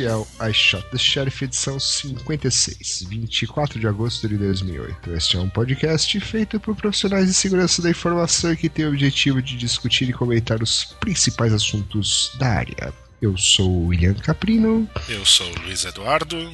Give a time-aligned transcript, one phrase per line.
[0.00, 5.12] Este é o I Shot the Sheriff, edição 56, 24 de agosto de 2008.
[5.12, 9.42] Este é um podcast feito por profissionais de segurança da informação que tem o objetivo
[9.42, 12.94] de discutir e comentar os principais assuntos da área.
[13.20, 14.88] Eu sou o William Caprino.
[15.06, 16.50] Eu sou o Luiz Eduardo.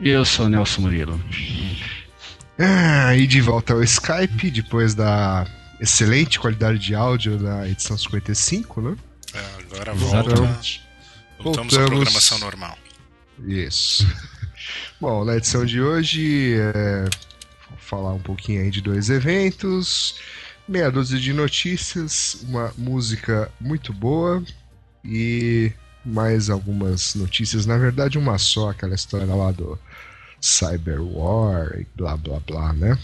[0.00, 1.20] E eu sou o Nelson Murilo.
[2.58, 5.46] Ah, e de volta ao Skype, depois da
[5.80, 8.96] excelente qualidade de áudio da edição 55, né?
[9.34, 10.34] É, agora volta.
[10.34, 10.80] Voltamos,
[11.38, 12.76] voltamos à programação normal.
[13.46, 14.06] Isso.
[15.00, 17.04] Bom, na edição de hoje, é,
[17.68, 20.16] vou falar um pouquinho aí de dois eventos,
[20.66, 24.42] meia dúzia de notícias, uma música muito boa
[25.04, 25.72] e
[26.04, 27.66] mais algumas notícias.
[27.66, 29.78] Na verdade, uma só, aquela história lá do
[30.40, 32.98] Cyber War e blá blá blá, né?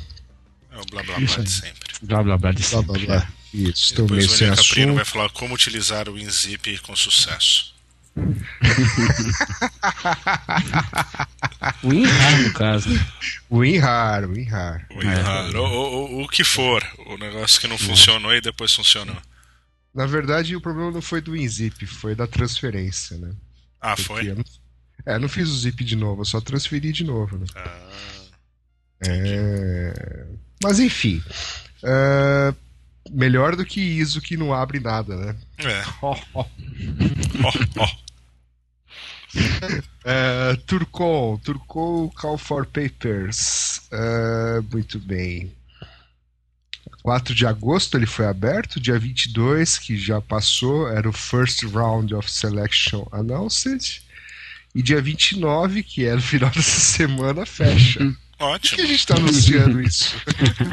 [0.70, 1.94] É o blá blá blá de sempre.
[2.02, 2.86] Blá blá blá de sempre.
[2.86, 3.32] Blá, blá, blá.
[3.52, 4.94] Isso, estou Depois o Caprino assunto.
[4.94, 7.73] vai falar como utilizar o WinZip com sucesso.
[11.82, 12.88] O WinRAR, no caso.
[13.50, 14.86] O WinRAR, o WinRAR.
[14.90, 15.50] O, WinRAR.
[15.52, 15.58] É.
[15.58, 16.84] O, o, o, que for.
[17.06, 19.16] O negócio que não funcionou e depois funcionou.
[19.94, 23.32] Na verdade, o problema não foi do WinZip, foi da transferência, né?
[23.80, 24.30] Ah, Porque foi?
[24.30, 24.44] Eu não,
[25.06, 27.46] é, não fiz o zip de novo, eu só transferi de novo, né?
[27.54, 27.90] Ah,
[29.06, 30.26] é...
[30.62, 31.22] Mas enfim.
[31.82, 32.56] Uh,
[33.10, 35.36] melhor do que ISO que não abre nada, né?
[35.58, 35.84] É.
[36.00, 36.40] Oh, oh.
[36.40, 38.03] oh, oh.
[39.36, 43.80] Uh, Turcon, Turcon Call for Papers.
[43.92, 45.52] Uh, muito bem.
[47.02, 52.14] 4 de agosto ele foi aberto, dia 22, que já passou, era o First Round
[52.14, 54.02] of Selection Announced.
[54.74, 58.00] E dia 29, que é no final dessa semana, fecha.
[58.38, 58.70] Ótimo.
[58.70, 60.16] Por que a gente está anunciando isso?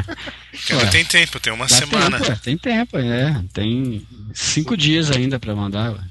[0.72, 2.19] Ainda tem tempo, tem uma semana.
[2.19, 3.43] Tempo, tem tempo, é.
[3.53, 5.91] Tem cinco dias ainda para mandar.
[5.91, 6.10] Ué.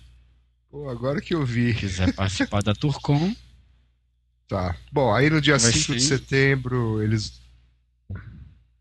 [0.71, 1.75] Pô, agora que eu vi.
[1.75, 3.35] Se quiser participar da Turcom.
[4.47, 4.77] Tá.
[4.93, 7.41] Bom, aí no dia Vai 5 de setembro eles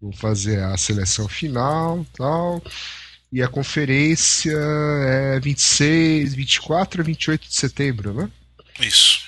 [0.01, 2.63] vão fazer a seleção final tal.
[3.31, 8.31] E a conferência é 26, 24 a 28 de setembro, né?
[8.79, 9.27] Isso.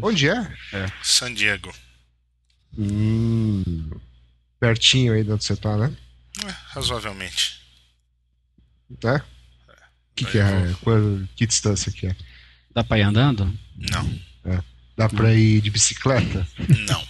[0.00, 0.56] Onde é?
[0.72, 0.86] É.
[1.02, 1.74] San Diego.
[2.78, 3.90] Hum,
[4.58, 5.94] pertinho aí de onde você tá, né?
[6.46, 7.60] É, razoavelmente.
[9.04, 9.35] É?
[10.16, 10.74] Que que é?
[10.80, 10.98] Qual,
[11.36, 12.16] que distância que é?
[12.74, 13.52] Dá pra ir andando?
[13.76, 14.20] Não.
[14.96, 16.46] Dá pra ir de bicicleta?
[16.88, 17.06] Não.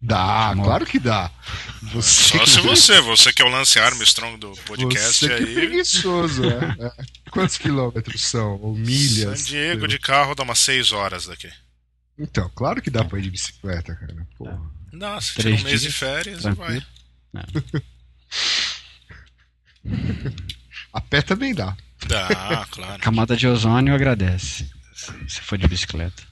[0.00, 1.30] Dá, claro que dá.
[1.84, 5.36] Você Só se você, você que é o Lance Armstrong do podcast Você que é
[5.38, 5.54] aí.
[5.54, 6.76] preguiçoso, né?
[6.78, 7.04] É.
[7.30, 8.60] Quantos quilômetros são?
[8.60, 9.40] Ou milhas?
[9.40, 11.50] San Diego de carro dá umas 6 horas daqui.
[12.18, 14.28] Então, claro que dá pra ir de bicicleta, cara.
[14.36, 14.60] Porra.
[14.92, 16.82] Dá, você tira Três um mês de dias, férias e tranquilo.
[17.32, 17.44] vai.
[20.94, 21.76] A pé também dá.
[22.06, 23.02] Dá, claro.
[23.02, 24.70] Camada de ozônio agradece.
[25.28, 26.22] Se for de bicicleta.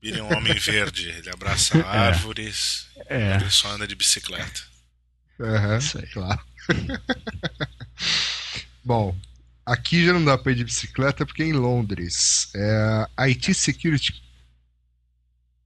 [0.00, 3.36] Billy é um homem verde, ele abraça árvores, É.
[3.36, 4.62] ele só anda de bicicleta.
[5.38, 6.06] Aham, Isso aí.
[6.06, 6.40] claro.
[8.84, 9.16] Bom,
[9.66, 12.48] aqui já não dá pra ir de bicicleta porque é em Londres.
[12.54, 14.22] É a IT Security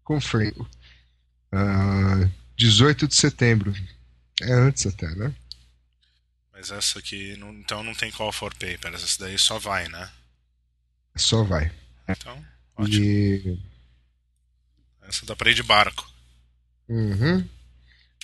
[0.02, 0.60] Conference.
[1.52, 3.74] Ah, 18 de setembro.
[4.42, 5.32] É antes até, né?
[6.64, 10.10] Mas essa aqui, não- então não tem call for papers, essa daí só vai, né?
[11.14, 11.70] Só vai.
[12.08, 12.42] Então,
[12.74, 13.04] ótimo.
[13.04, 13.58] E,
[15.06, 16.10] Essa dá pra ir de barco.
[16.88, 17.46] Uhum.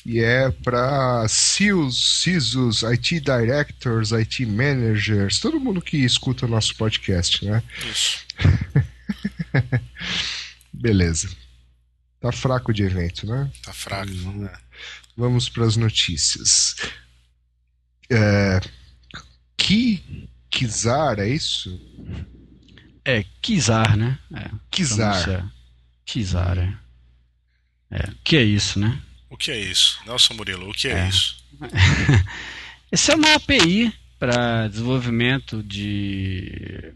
[0.06, 6.74] e é para CIOs, CISOs, IT Directors, IT Managers, todo mundo que escuta o nosso
[6.76, 7.62] podcast, né?
[7.90, 8.24] Isso.
[10.72, 11.28] Beleza.
[12.20, 13.52] Tá fraco de evento, né?
[13.62, 14.10] Tá fraco.
[14.10, 14.44] Uhum.
[14.44, 14.58] né?
[15.14, 16.76] Vamos para as notícias.
[18.10, 18.60] É...
[19.56, 20.28] Ki...
[20.50, 21.80] Kizar, é isso?
[23.04, 24.18] É, Kizar, né?
[24.34, 25.50] É, Kizar.
[26.04, 26.76] Kizar, é.
[27.90, 29.00] É, que é isso, né?
[29.28, 30.00] O que é isso?
[30.06, 31.08] Nelson Murilo, o que é, É.
[31.08, 31.36] isso?
[32.90, 36.92] Essa é uma API para desenvolvimento de.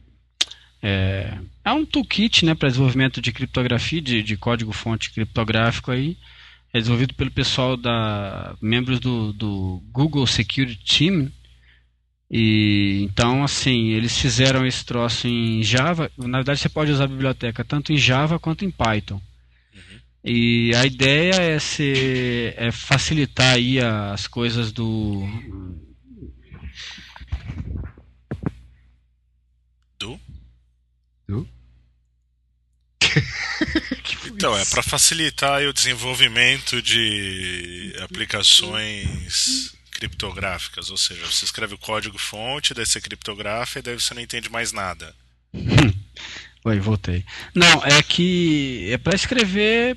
[0.82, 6.18] É, é um toolkit né, para desenvolvimento de criptografia, de, de código-fonte criptográfico aí.
[6.74, 8.56] É desenvolvido pelo pessoal da.
[8.60, 11.30] membros do, do Google Security Team.
[12.28, 16.10] E então, assim, eles fizeram esse troço em Java.
[16.18, 19.22] Na verdade, você pode usar a biblioteca tanto em Java quanto em Python.
[20.24, 25.22] E a ideia é, ser, é facilitar aí as coisas do.
[29.96, 30.18] Do?
[31.28, 31.48] Do?
[34.44, 42.18] Então, é para facilitar o desenvolvimento de aplicações criptográficas, ou seja, você escreve o código
[42.18, 45.14] fonte, daí você criptografa e daí você não entende mais nada.
[46.62, 47.24] Oi, voltei.
[47.54, 49.96] Não, é que é para escrever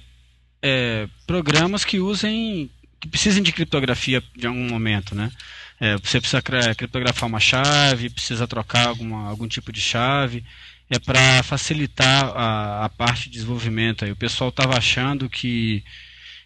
[0.62, 2.72] é, programas que usem,
[3.02, 5.30] que precisem de criptografia de algum momento, né?
[5.78, 10.46] É, você precisa criptografar uma chave, precisa trocar alguma, algum tipo de chave.
[10.90, 14.06] É para facilitar a, a, parte de desenvolvimento.
[14.06, 15.84] Aí o pessoal estava achando que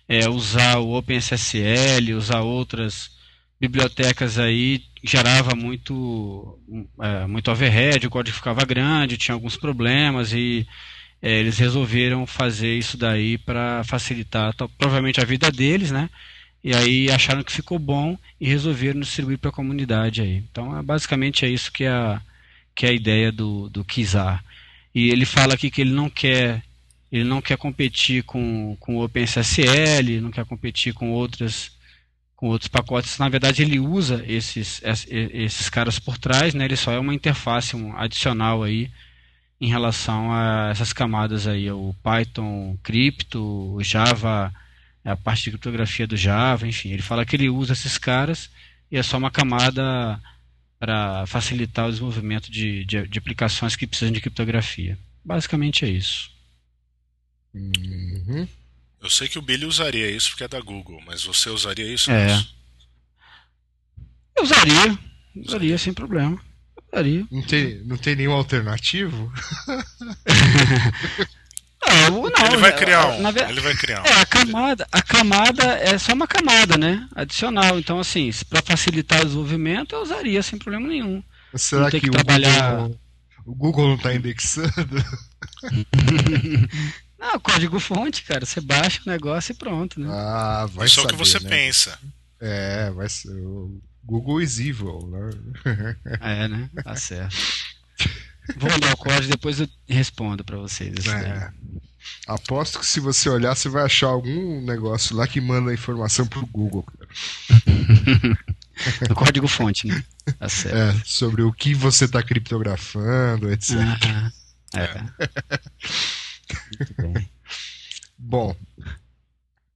[0.09, 3.11] é, usar o OpenSSL, usar outras
[3.59, 6.59] bibliotecas aí gerava muito
[6.99, 10.67] é, muito overhead, o código ficava grande, tinha alguns problemas e
[11.21, 16.09] é, eles resolveram fazer isso daí para facilitar provavelmente a vida deles, né?
[16.63, 20.43] E aí acharam que ficou bom e resolveram distribuir para a comunidade aí.
[20.51, 22.21] Então, é, basicamente é isso que é a,
[22.75, 24.43] que é a ideia do, do Kizar.
[24.93, 26.63] E ele fala aqui que ele não quer
[27.11, 31.71] ele não quer competir com, com o OpenSSL, não quer competir com outras
[32.35, 33.17] com outros pacotes.
[33.19, 36.65] Na verdade, ele usa esses, esses caras por trás, né?
[36.65, 38.89] Ele só é uma interface um adicional aí
[39.59, 44.51] em relação a essas camadas aí, o Python, Crypto, o Java
[45.03, 46.89] a parte de criptografia do Java, enfim.
[46.91, 48.49] Ele fala que ele usa esses caras
[48.91, 50.19] e é só uma camada
[50.81, 54.97] para facilitar o desenvolvimento de, de, de, aplicações que precisam de criptografia.
[55.23, 56.31] Basicamente é isso.
[57.53, 58.47] Uhum.
[58.99, 62.09] Eu sei que o Billy usaria isso porque é da Google, mas você usaria isso?
[62.09, 62.33] É.
[64.35, 64.97] Eu usaria.
[65.35, 66.41] Usaria sem problema.
[66.91, 67.27] Usaria.
[67.29, 69.31] Não tem, não tem nenhum alternativo?
[72.09, 73.21] Não, não, ele vai criar um.
[73.21, 74.05] Na, ele vai criar um.
[74.05, 77.07] É, a camada, a camada é só uma camada, né?
[77.15, 77.77] Adicional.
[77.77, 81.23] Então, assim, para facilitar o desenvolvimento, eu usaria sem problema nenhum.
[81.55, 82.75] Será que, que o, trabalhar...
[82.75, 82.99] Google,
[83.45, 84.71] o Google não está indexando?
[87.19, 88.45] não, código fonte, cara.
[88.45, 90.07] Você baixa o negócio e pronto, né?
[90.09, 91.49] Ah, vai Só o que você né?
[91.49, 91.99] pensa.
[92.39, 93.29] É, vai ser.
[93.29, 95.29] O Google is evil, né?
[96.21, 96.69] é, né?
[96.83, 97.35] Tá certo.
[98.57, 101.05] Vou mandar o código depois eu respondo para vocês.
[101.07, 101.51] É.
[102.27, 106.25] Aposto que se você olhar, você vai achar algum negócio lá que manda a informação
[106.25, 106.85] pro Google.
[109.07, 110.03] no código fonte, né?
[110.39, 110.75] Tá certo.
[110.75, 113.75] É, sobre o que você está criptografando, etc.
[114.75, 115.01] é.
[116.77, 117.29] Muito bem.
[118.17, 118.55] Bom,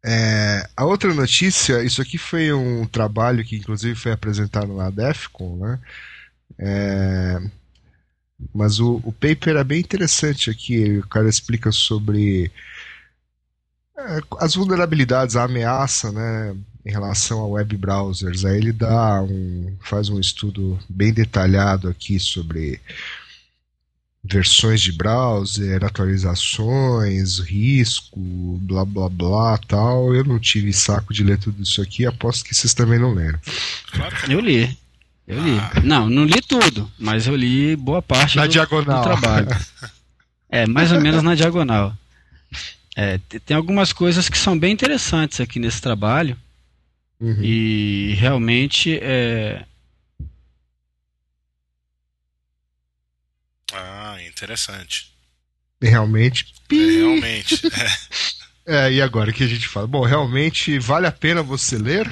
[0.07, 5.57] é, a outra notícia, isso aqui foi um trabalho que inclusive foi apresentado na DEFCON,
[5.57, 5.79] né?
[6.59, 7.41] É,
[8.53, 10.99] mas o, o paper é bem interessante aqui.
[10.99, 12.51] O cara explica sobre
[13.97, 16.55] é, as vulnerabilidades, a ameaça, né,
[16.86, 18.45] em relação a web browsers.
[18.45, 22.79] Aí ele dá um, faz um estudo bem detalhado aqui sobre
[24.27, 28.19] versões de browser, atualizações, risco,
[28.62, 30.13] blá blá blá tal.
[30.13, 33.39] Eu não tive saco de ler tudo isso aqui, aposto que vocês também não leram.
[33.91, 34.77] Claro Eu li.
[35.27, 35.58] Eu li.
[35.58, 35.82] Ah.
[35.84, 39.01] Não, não li tudo, mas eu li boa parte na do, diagonal.
[39.01, 39.48] do trabalho.
[40.50, 41.96] é, mais ou menos na diagonal.
[42.96, 46.38] É, tem algumas coisas que são bem interessantes aqui nesse trabalho.
[47.20, 47.41] Uhum.
[47.41, 49.65] E realmente é.
[53.74, 55.13] Ah, interessante.
[55.82, 56.53] Realmente.
[56.72, 57.62] É, realmente.
[58.65, 58.88] É.
[58.88, 59.88] é, e agora que a gente fala?
[59.88, 62.10] Bom, realmente vale a pena você ler?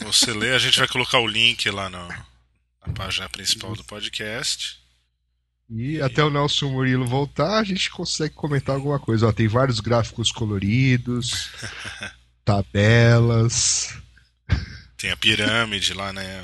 [0.00, 2.29] Você lê, a gente vai colocar o link lá no, na
[2.90, 4.80] página principal do podcast.
[5.68, 9.28] E, e, até o Nelson Murilo voltar, a gente consegue comentar alguma coisa.
[9.28, 11.50] Ó, tem vários gráficos coloridos,
[12.44, 13.96] tabelas.
[14.96, 16.42] Tem a pirâmide lá, né?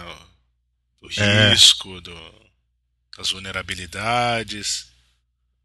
[1.02, 1.50] Do é.
[1.50, 2.00] risco, é.
[2.00, 2.34] do,
[3.18, 4.86] das vulnerabilidades.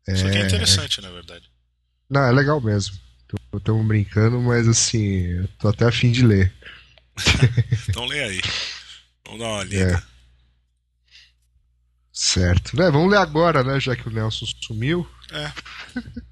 [0.07, 0.13] É.
[0.13, 1.49] Isso aqui é interessante, na verdade.
[2.09, 2.99] Não, é legal mesmo.
[3.55, 6.51] Estamos brincando, mas assim, eu tô até afim de ler.
[7.87, 8.41] então lê aí.
[9.25, 10.03] Vamos dar uma lida.
[10.07, 10.10] É.
[12.11, 12.75] Certo.
[12.75, 13.79] Né, vamos ler agora, né?
[13.79, 15.07] Já que o Nelson sumiu.
[15.31, 15.51] É.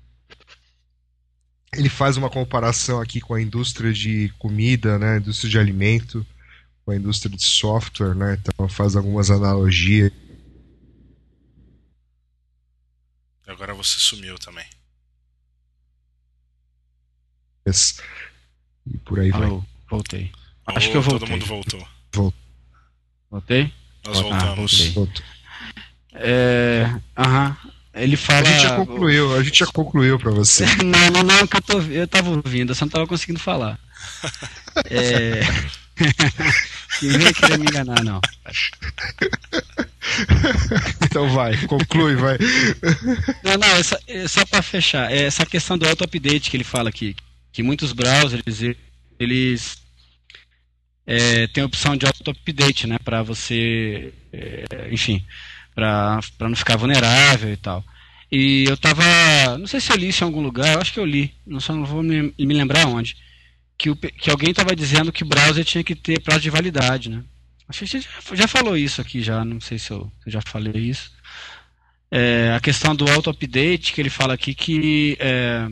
[1.74, 5.14] Ele faz uma comparação aqui com a indústria de comida, né?
[5.14, 6.26] A indústria de alimento,
[6.84, 8.38] com a indústria de software, né?
[8.42, 10.12] Então faz algumas analogias.
[13.48, 14.66] Agora você sumiu também.
[18.86, 19.68] E por aí Alô, vai.
[19.90, 20.32] Voltei.
[20.66, 21.20] Acho que eu voltei.
[21.20, 21.88] Todo mundo voltou.
[23.30, 23.74] Voltei?
[24.06, 24.88] Nós ah, voltamos.
[24.90, 25.26] Ah, voltei.
[26.14, 27.56] É, aham.
[27.94, 28.42] Ele fala.
[28.42, 30.66] A gente já concluiu, a gente já concluiu pra você.
[30.84, 33.80] não, não, não, que eu, tô, eu tava ouvindo, eu só não tava conseguindo falar.
[34.90, 35.42] é.
[37.02, 38.22] Ninguém queria me enganar, não.
[41.04, 42.38] então vai, conclui, vai.
[43.44, 46.90] Não, não, essa, é só para fechar, é essa questão do auto-update que ele fala
[46.90, 47.16] aqui,
[47.52, 48.62] que muitos browsers
[49.20, 49.78] eles
[51.06, 55.26] é, têm a opção de auto-update, né, para você, é, enfim,
[55.80, 57.84] para não ficar vulnerável e tal.
[58.32, 59.04] E eu tava.
[59.58, 61.60] Não sei se eu li isso em algum lugar, eu acho que eu li, não
[61.60, 63.18] só não vou me, me lembrar onde.
[63.78, 67.10] Que, o, que alguém estava dizendo que o browser tinha que ter prazo de validade,
[67.10, 67.24] né?
[67.68, 70.28] Acho que a gente já, já falou isso aqui já, não sei se eu, se
[70.28, 71.12] eu já falei isso.
[72.12, 75.68] É, a questão do auto-update, que ele fala aqui que é,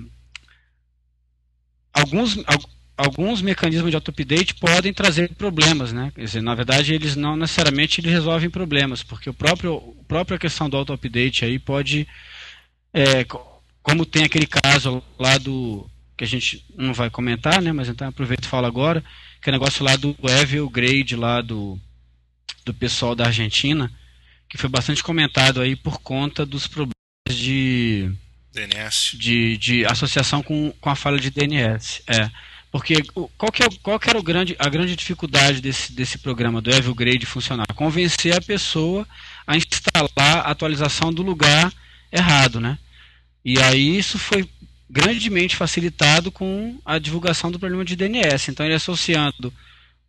[1.94, 2.38] alguns,
[2.98, 6.12] alguns mecanismos de auto-update podem trazer problemas, né?
[6.16, 10.40] Quer dizer, na verdade, eles não necessariamente eles resolvem problemas, porque o próprio a própria
[10.40, 12.08] questão do auto-update aí pode,
[12.94, 13.24] é,
[13.84, 15.88] como tem aquele caso lá do
[16.18, 17.72] que a gente não vai comentar, né?
[17.72, 19.04] Mas então aproveito e falo agora,
[19.42, 21.80] que é o negócio lá do Evil Grade lá do
[22.66, 23.90] do pessoal da Argentina,
[24.50, 26.94] que foi bastante comentado aí por conta dos problemas
[27.30, 28.12] de
[28.52, 29.18] DNS.
[29.18, 32.02] De, de associação com, com a falha de DNS.
[32.08, 32.30] É.
[32.78, 33.02] Porque
[33.36, 36.70] qual que, é, qual que era o grande, a grande dificuldade desse, desse programa do
[36.70, 37.66] Evil Grade funcionar?
[37.74, 39.08] Convencer a pessoa
[39.48, 41.74] a instalar a atualização do lugar
[42.12, 42.78] errado, né?
[43.44, 44.48] E aí isso foi
[44.88, 48.52] grandemente facilitado com a divulgação do problema de DNS.
[48.52, 49.52] Então ele associando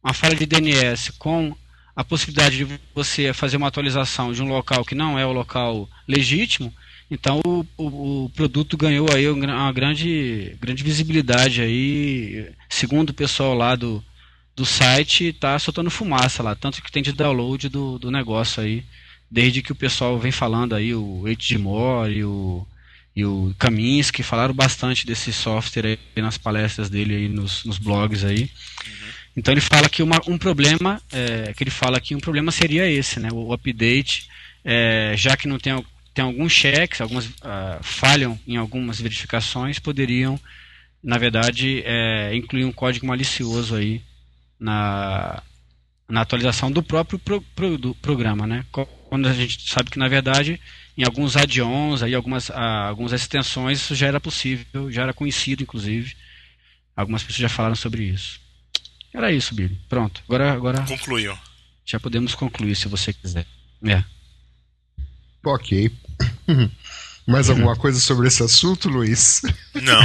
[0.05, 1.57] uma falha de DNS com
[1.97, 5.89] a possibilidade de você fazer uma atualização de um local que não é o local
[6.07, 6.71] legítimo,
[7.11, 13.55] então o, o, o, produto ganhou aí uma grande, grande visibilidade aí, segundo o pessoal
[13.55, 14.05] lá do,
[14.55, 18.85] do site, está soltando fumaça lá, tanto que tem de download do, do negócio aí,
[19.31, 22.67] desde que o pessoal vem falando aí, o Edmore e o,
[23.17, 28.25] e o Kaminsky falaram bastante desse software aí nas palestras dele aí nos, nos blogs
[28.25, 28.51] aí.
[29.37, 32.91] Então ele fala que uma, um problema, é, que ele fala que um problema seria
[32.91, 34.29] esse, né, o update,
[34.65, 35.73] é, já que não tem,
[36.19, 40.39] tem alguns cheques, algumas uh, falham em algumas verificações, poderiam,
[41.01, 44.03] na verdade, é, incluir um código malicioso aí
[44.59, 45.41] na,
[46.09, 48.67] na atualização do próprio pro, pro, do programa, né?
[49.09, 50.61] Quando a gente sabe que na verdade
[50.97, 52.55] em alguns add-ons, aí algumas, uh,
[52.89, 56.17] algumas extensões isso já era possível, já era conhecido inclusive.
[56.97, 58.41] Algumas pessoas já falaram sobre isso.
[59.15, 59.79] Era isso, Billy.
[59.89, 60.21] Pronto.
[60.27, 60.83] Agora, agora.
[60.83, 61.39] Concluiu.
[61.87, 63.47] Já podemos concluir, se você quiser.
[63.85, 64.03] É.
[65.45, 65.93] Ok.
[67.27, 69.43] Mais alguma coisa sobre esse assunto, Luiz?
[69.75, 70.01] Não.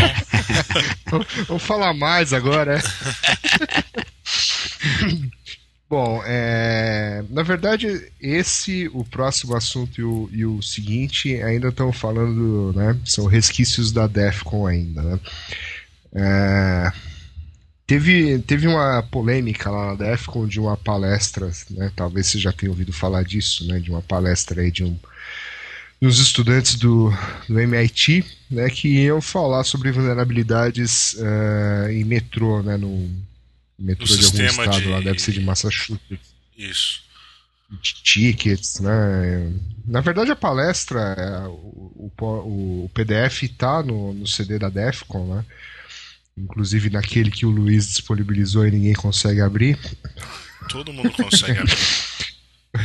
[1.48, 2.84] Vamos falar mais agora.
[5.90, 11.94] Bom, é, na verdade, esse, o próximo assunto e o, e o seguinte ainda estão
[11.94, 13.00] falando, né?
[13.06, 15.20] São resquícios da DEFCON ainda, né?
[16.14, 16.92] É,
[17.86, 22.72] Teve, teve uma polêmica lá na DEFCON de uma palestra, né, talvez você já tenha
[22.72, 24.98] ouvido falar disso, né, de uma palestra aí de um
[26.04, 27.10] dos estudantes do,
[27.48, 33.10] do MIT, né, que iam falar sobre vulnerabilidades uh, em metrô, né, no
[33.80, 34.90] metrô de algum estado, de...
[34.90, 36.36] lá deve ser de Massachusetts.
[36.58, 37.04] Isso.
[37.72, 39.50] De tickets, né?
[39.86, 45.46] Na verdade, a palestra, o, o, o PDF está no, no CD da DEFCON, né?
[46.38, 49.80] Inclusive naquele que o Luiz disponibilizou e ninguém consegue abrir.
[50.68, 51.78] Todo mundo consegue abrir.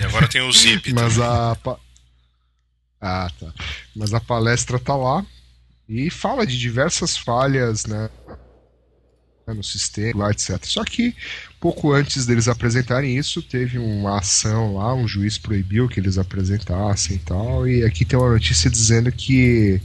[0.00, 0.92] e agora tem o zip.
[0.92, 1.28] Mas também.
[1.28, 1.87] a.
[3.00, 3.52] Ah, tá.
[3.94, 5.24] Mas a palestra tá lá
[5.88, 8.10] e fala de diversas falhas, né?
[9.46, 10.62] No sistema, etc.
[10.64, 11.16] Só que
[11.58, 17.16] pouco antes deles apresentarem isso, teve uma ação lá, um juiz proibiu que eles apresentassem
[17.16, 17.66] e tal.
[17.66, 19.80] E aqui tem uma notícia dizendo que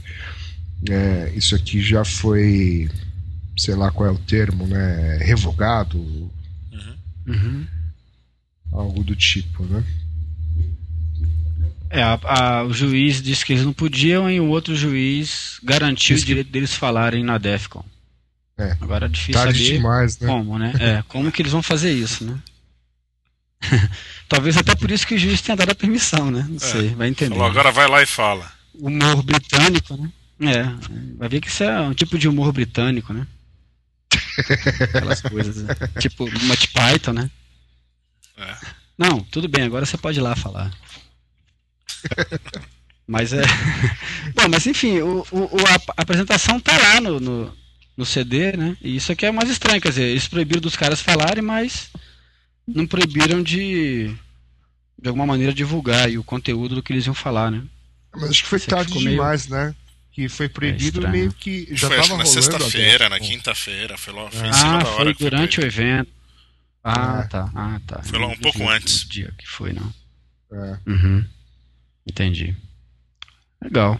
[0.90, 2.90] é, isso aqui já foi
[3.56, 5.16] sei lá qual é o termo, né?
[5.18, 5.98] Revogado.
[5.98, 6.96] Uhum.
[7.26, 7.66] Uhum.
[8.72, 9.82] Algo do tipo, né?
[11.94, 16.16] É, a, a, o juiz disse que eles não podiam e o outro juiz garantiu
[16.16, 17.84] o direito deles falarem na DEFCON.
[18.58, 18.72] É.
[18.80, 20.26] Agora é difícil Tarde saber demais, né?
[20.26, 20.72] como, né?
[20.80, 22.36] É, como que eles vão fazer isso, né?
[24.28, 26.44] Talvez até por isso que o juiz tenha dado a permissão, né?
[26.48, 26.58] Não é.
[26.58, 27.36] sei, vai entender.
[27.36, 28.50] Falou, agora vai lá e fala.
[28.74, 30.10] Humor britânico, né?
[30.40, 30.64] É,
[31.16, 33.24] vai ver que isso é um tipo de humor britânico, né?
[34.82, 35.62] Aquelas coisas.
[35.62, 35.74] Né?
[36.00, 37.30] tipo, Monty Python, né?
[38.36, 38.56] É.
[38.98, 40.72] Não, tudo bem, agora você pode ir lá falar.
[43.06, 43.42] mas é.
[44.34, 45.48] Bom, mas enfim, o, o,
[45.96, 47.56] a apresentação tá lá no, no,
[47.96, 48.76] no, CD, né?
[48.80, 51.90] E isso aqui é mais estranho, quer dizer, eles proibiram dos caras falarem, mas
[52.66, 54.14] não proibiram de
[54.96, 57.62] de alguma maneira divulgar o conteúdo do que eles iam falar, né?
[58.14, 59.64] Mas acho que foi tarde demais, meio...
[59.64, 59.74] né?
[60.14, 62.24] que foi proibido é meio que já foi, tava rolando.
[62.24, 65.14] Na sexta-feira, na quinta-feira, foi lá, foi em cima ah, da hora.
[65.14, 66.12] Foi durante foi o evento.
[66.84, 67.28] Ah, é.
[67.28, 67.50] tá.
[67.52, 68.02] Ah, tá.
[68.04, 69.08] Foi lá um pouco antes.
[69.08, 69.92] dia que foi, não.
[70.52, 70.78] É.
[70.86, 71.24] Uhum.
[72.06, 72.54] Entendi.
[73.62, 73.98] Legal.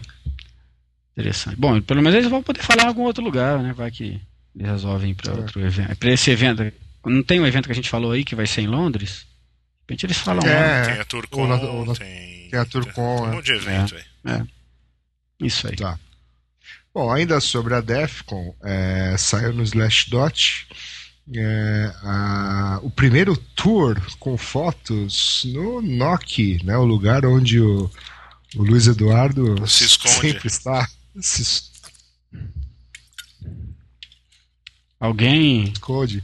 [1.13, 1.55] Interessante.
[1.55, 3.73] Bom, pelo menos eles vão poder falar em algum outro lugar, né?
[3.73, 4.21] Vai que
[4.55, 5.35] eles resolvem ir para é.
[5.35, 5.95] outro evento.
[5.95, 6.71] Para esse evento,
[7.05, 9.19] não tem um evento que a gente falou aí que vai ser em Londres?
[9.19, 10.85] De repente eles falam é, lá.
[10.85, 14.31] Tem a Turcon, tem, tem a Turcon, tem um monte de evento é.
[14.31, 14.43] é.
[15.39, 15.75] Isso aí.
[15.75, 15.99] Tá.
[16.93, 20.67] Bom, ainda sobre a Defcon, é, saiu no Slashdot
[21.33, 27.89] é, a, o primeiro tour com fotos no Noki, né, o lugar onde o,
[28.55, 30.15] o Luiz Eduardo Se esconde.
[30.21, 30.87] sempre está.
[31.21, 31.63] Se
[34.99, 35.65] Alguém.
[35.73, 36.23] esconde.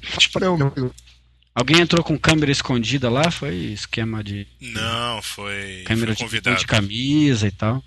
[1.54, 3.30] Alguém entrou com câmera escondida lá?
[3.30, 6.58] Foi esquema de Não, foi, câmera foi de, convidado.
[6.60, 7.84] de camisa e tal?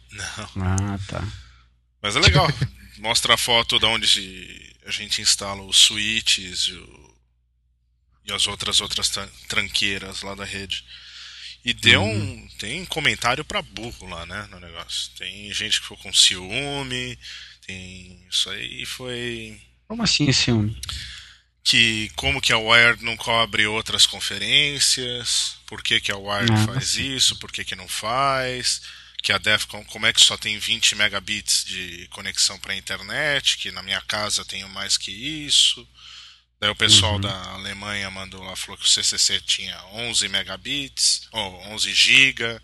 [0.55, 0.67] Não.
[0.67, 1.25] Ah, tá.
[2.03, 2.47] Mas é legal.
[2.99, 7.15] Mostra a foto de onde se- a gente instala os switches e, o-
[8.27, 10.85] e as outras outras tran- tranqueiras lá da rede.
[11.65, 12.49] E deu um.
[12.59, 14.47] Tem comentário pra burro lá, né?
[14.51, 15.11] No negócio.
[15.17, 17.19] Tem gente que ficou com ciúme.
[17.67, 18.23] Tem.
[18.31, 19.61] Isso aí foi.
[19.89, 20.79] Como assim ciúme?
[21.63, 25.57] Que como que a Wired não cobre outras conferências?
[25.67, 27.15] Por que, que a Wired Ah, faz sim.
[27.17, 27.37] isso?
[27.39, 28.83] Por que, que não faz?
[29.25, 33.57] Que a Defcon, como é que só tem 20 megabits de conexão para internet?
[33.57, 35.87] Que na minha casa tenho mais que isso.
[36.61, 37.21] Daí o pessoal Uhum.
[37.23, 42.63] da Alemanha mandou lá, falou que o CCC tinha 11 megabits, ou 11 giga,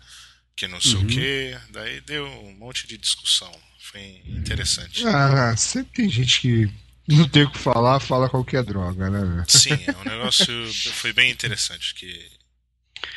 [0.55, 1.03] que não sei Uhum.
[1.03, 1.57] o que.
[1.71, 3.51] Daí deu um monte de discussão.
[3.79, 5.03] Foi interessante.
[5.07, 6.71] Ah, sempre tem gente que
[7.07, 9.43] não tem o que falar, fala qualquer droga, né?
[9.47, 11.95] Sim, é um negócio foi bem interessante.
[11.95, 12.31] Que,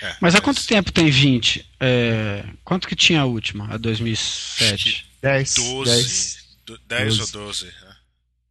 [0.01, 1.69] é, Mas há quanto tempo tem 20?
[1.81, 3.73] É, quanto que tinha a última?
[3.73, 5.07] A 2007?
[5.23, 6.47] 10, 12, 10.
[6.67, 7.33] do- 10 ou 12.
[7.33, 7.67] 12.
[7.67, 7.97] né?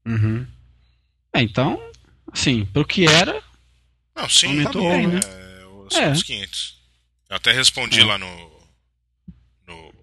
[0.06, 0.48] Uhum.
[1.34, 1.82] É, então,
[2.32, 3.42] assim, pro que era,
[4.16, 5.20] Não, sim, Aumentou tá bem, né?
[5.24, 6.12] É, os, É.
[6.12, 6.78] os 500.
[7.30, 8.04] Eu até respondi É.
[8.06, 8.68] lá no,
[9.68, 9.94] no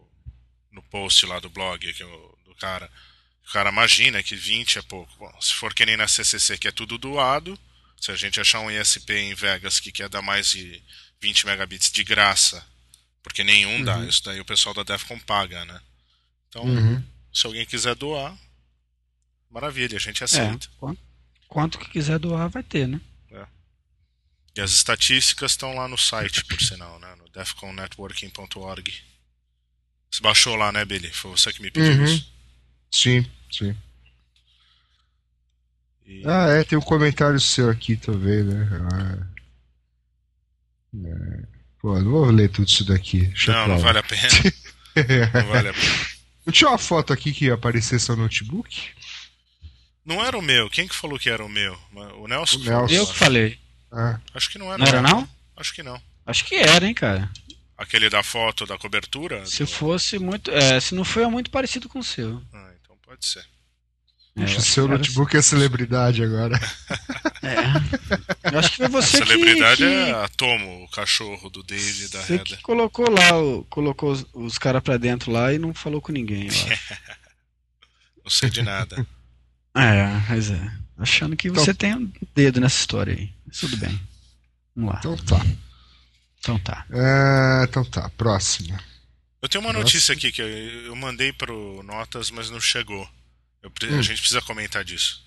[0.73, 2.91] no post lá do blog que o- do cara.
[3.49, 5.13] O cara imagina que 20 é pouco.
[5.19, 7.59] Bom, se for que nem na CCC que é tudo doado,
[8.01, 10.81] se a gente achar um ISP em Vegas que quer dar mais de
[11.21, 12.65] 20 megabits de graça,
[13.23, 14.09] porque nenhum dá, Uhum.
[14.09, 15.81] isso daí o pessoal da Defcon paga, né?
[16.49, 17.03] Então, Uhum.
[17.33, 18.37] se alguém quiser doar,
[19.51, 20.69] maravilha, a gente é, aceita.
[20.79, 21.01] quanto,
[21.49, 23.01] quanto que quiser doar vai ter, né?
[24.57, 27.15] E as estatísticas estão lá no site, por sinal, né?
[27.15, 28.93] No defconnetworking.org.
[30.11, 31.09] Você baixou lá, né, Billy?
[31.13, 32.05] Foi você que me pediu Uhum.
[32.05, 32.33] isso.
[32.91, 33.77] Sim, sim.
[36.05, 38.69] E- Ah, é, tem um comentário seu aqui também, né?
[38.93, 39.27] Ah,
[40.95, 41.43] é.
[41.81, 43.27] Pô, não vou ler tudo isso daqui.
[43.27, 44.23] Deixa Não, não vale a pena.
[45.35, 45.95] Não vale a pena.
[46.45, 48.91] Não tinha uma foto aqui que ia aparecer seu notebook?
[50.05, 50.69] Não era o meu.
[50.71, 51.79] Quem que falou que era o meu?
[52.19, 52.57] O Nelson?
[52.59, 52.95] O Nelson.
[52.95, 53.59] Eu que falei.
[53.93, 54.79] Ah, Acho que não era.
[54.79, 55.29] Não era não?
[55.57, 56.01] Acho que não.
[56.27, 57.31] Acho que era, hein, cara.
[57.77, 59.45] Aquele da foto da cobertura?
[59.47, 60.51] Se do- fosse muito.
[60.51, 62.43] É, se não foi, é muito parecido com o seu.
[62.53, 63.41] Ah, então pode ser.
[64.37, 66.59] É, puxa, eu acho seu notebook é celebridade agora.
[67.43, 68.53] É.
[68.53, 69.27] Eu acho que foi você a que.
[69.29, 69.85] celebridade que...
[69.85, 74.13] é a Tomo, o cachorro do Dave e da Você que colocou lá, o- colocou
[74.13, 76.67] os, os caras pra dentro lá e não falou com ninguém, eu acho.
[78.25, 79.07] Não sei de nada.
[79.75, 80.73] é, mas é.
[80.99, 83.33] Achando que você tem um dedo nessa história aí.
[83.59, 83.99] Tudo bem.
[84.77, 84.99] Vamos lá.
[85.01, 85.47] Então tá.
[86.39, 86.87] Então tá.
[86.91, 88.79] É, então tá, próxima.
[89.41, 89.85] Eu tenho uma Nossa.
[89.85, 93.09] notícia aqui que eu, eu mandei pro Notas, mas não chegou.
[93.63, 93.99] Eu Hum.
[93.99, 95.23] A gente precisa comentar disso.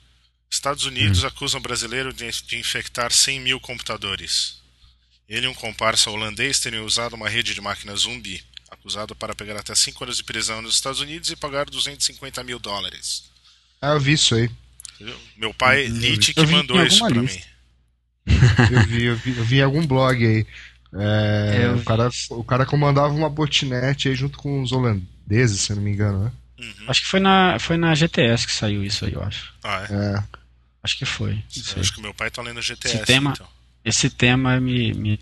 [0.54, 4.62] Estados Unidos acusam brasileiro de, de infectar 100 mil computadores.
[5.28, 9.60] Ele e um comparsa holandês teriam usado uma rede de máquinas zumbi, acusado para pegar
[9.60, 13.24] até 5 anos de prisão nos Estados Unidos e pagar 250 mil dólares.
[13.82, 14.50] Ah, eu vi isso aí.
[15.36, 17.39] Meu pai, Nietzsche, que mandou isso pra lista.
[17.39, 17.54] mim.
[18.72, 20.46] Eu vi, eu vi, eu vi em algum blog aí.
[20.94, 25.62] É, É, eu o, cara, o cara comandava uma botinete aí junto com os holandeses,
[25.62, 26.32] se eu não me engano, né?
[26.60, 26.86] Uhum.
[26.88, 29.54] Acho que foi na, foi na GTS que saiu isso aí, eu acho.
[29.63, 29.94] Ah, é.
[29.94, 30.42] É.
[30.84, 31.41] Acho que foi.
[31.80, 32.98] Acho que meu pai tá lendo GTS.
[32.98, 33.48] Esse tema- então.
[33.86, 34.93] Esse tema me.
[34.93, 35.19] me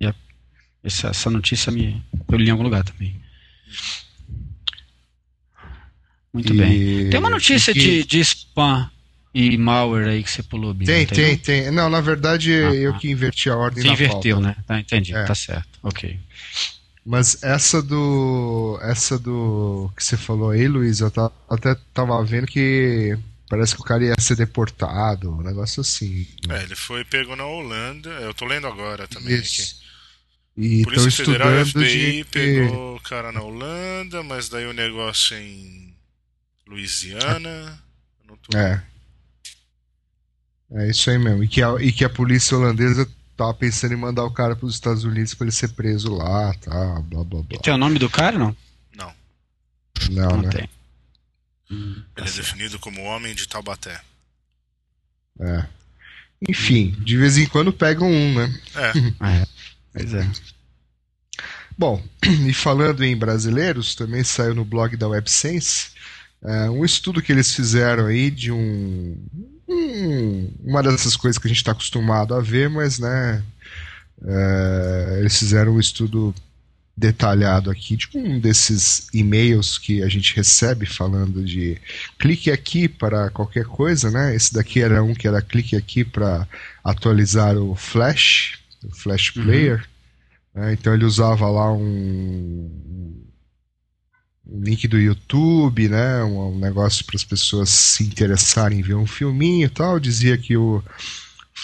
[0.00, 0.14] me-
[0.84, 2.02] essa, essa notícia me.
[2.30, 3.20] Eu li em algum lugar também.
[6.32, 7.10] Muito E- bem.
[7.10, 8.90] Tem uma notícia que- de, de spam
[9.34, 11.38] e malware aí que você pulou, Bia, Tem, não tem, não?
[11.38, 11.70] tem.
[11.70, 12.98] Não, na verdade, Ah, eu ah.
[12.98, 14.48] que inverti a ordem Você inverteu, pauta.
[14.50, 14.64] né?
[14.66, 15.14] Tá, entendi.
[15.14, 15.24] É.
[15.24, 15.68] Tá certo.
[15.82, 16.18] Ok.
[17.04, 18.78] Mas essa do.
[18.82, 19.90] Essa do.
[19.96, 21.10] que você falou aí, Luiz, eu
[21.48, 26.26] até tava vendo que parece que o cara ia ser deportado, um negócio assim.
[26.48, 28.10] É, ele foi pego na Holanda.
[28.10, 29.44] Eu tô lendo agora também aqui.
[29.44, 29.78] Isso.
[30.56, 32.24] E estão Polícia Federal e estudando FBI de.
[32.24, 35.94] pegou o cara na Holanda, mas daí o negócio em
[36.66, 37.80] Louisiana.
[38.50, 38.58] Tô...
[38.58, 38.82] É.
[40.70, 41.44] É isso aí mesmo.
[41.44, 44.66] E que a, e que a polícia holandesa tava pensando em mandar o cara para
[44.66, 47.00] os Estados Unidos para ele ser preso lá, tá?
[47.02, 47.44] Blá blá blá.
[47.52, 48.54] E tem o nome do cara, não?
[48.96, 49.12] Não.
[50.10, 50.50] Não, Não né?
[50.50, 50.68] tem.
[51.70, 52.46] Hum, tá Ele é certo.
[52.46, 54.00] definido como homem de Taubaté.
[55.40, 55.66] É.
[56.48, 58.60] Enfim, de vez em quando pegam um, né?
[58.74, 58.92] É,
[59.42, 59.46] É,
[59.92, 60.30] pois é.
[61.76, 62.02] Bom,
[62.48, 65.90] e falando em brasileiros, também saiu no blog da WebSense
[66.42, 69.16] é, um estudo que eles fizeram aí de um,
[69.68, 73.42] um uma dessas coisas que a gente está acostumado a ver, mas né,
[74.24, 76.34] é, eles fizeram um estudo
[76.98, 81.78] detalhado aqui de um desses e-mails que a gente recebe falando de
[82.18, 84.34] clique aqui para qualquer coisa, né?
[84.34, 86.46] Esse daqui era um que era clique aqui para
[86.82, 89.44] atualizar o Flash, o Flash uhum.
[89.44, 89.88] Player.
[90.54, 90.62] Uhum.
[90.62, 90.72] Né?
[90.72, 92.68] Então ele usava lá um,
[94.44, 96.24] um link do YouTube, né?
[96.24, 100.00] Um, um negócio para as pessoas se interessarem em ver um filminho e tal.
[100.00, 100.82] Dizia que o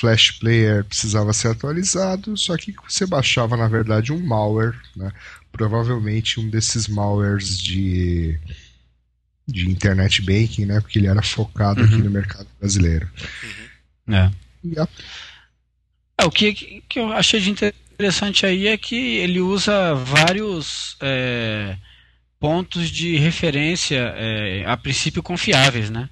[0.01, 5.13] Flash Player precisava ser atualizado, só que você baixava na verdade um malware, né?
[5.53, 8.39] provavelmente um desses malwares de,
[9.47, 10.81] de internet banking, né?
[10.81, 11.87] porque ele era focado uhum.
[11.87, 13.09] aqui no mercado brasileiro.
[14.09, 14.15] Uhum.
[14.15, 14.31] É.
[14.81, 14.89] A...
[16.19, 16.25] é.
[16.25, 21.77] o que, que eu achei de interessante aí é que ele usa vários é,
[22.41, 26.09] pontos de referência, é, a princípio confiáveis, né?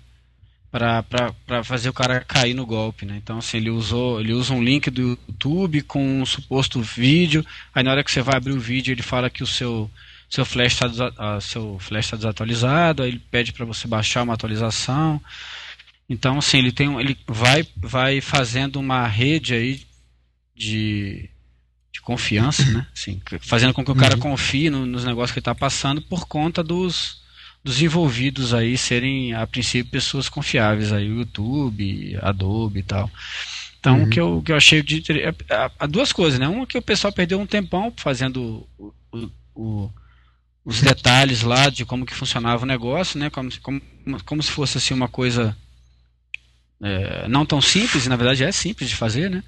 [0.72, 3.20] Para fazer o cara cair no golpe, né?
[3.22, 7.44] Então, assim, ele usou, ele usa um link do YouTube com um suposto vídeo.
[7.74, 9.90] Aí na hora que você vai abrir o vídeo, ele fala que o seu
[10.30, 15.20] seu flash está seu flash está desatualizado, aí ele pede para você baixar uma atualização.
[16.08, 19.82] Então, assim, ele tem ele vai vai fazendo uma rede aí
[20.56, 21.28] de,
[21.92, 22.86] de confiança, né?
[22.94, 24.20] Assim, fazendo com que o cara uhum.
[24.20, 27.21] confie no, nos negócios que ele está passando por conta dos
[27.62, 33.10] dos envolvidos aí serem, a princípio, pessoas confiáveis aí, o YouTube, Adobe e tal.
[33.78, 34.04] Então, uhum.
[34.04, 35.02] o que eu, que eu achei de.
[35.78, 36.48] Há duas coisas, né?
[36.48, 39.90] Uma que o pessoal perdeu um tempão fazendo o, o, o,
[40.64, 43.28] os detalhes lá de como que funcionava o negócio, né?
[43.30, 43.82] Como, como,
[44.24, 45.56] como se fosse assim uma coisa
[46.80, 49.42] é, não tão simples, e na verdade é simples de fazer, né?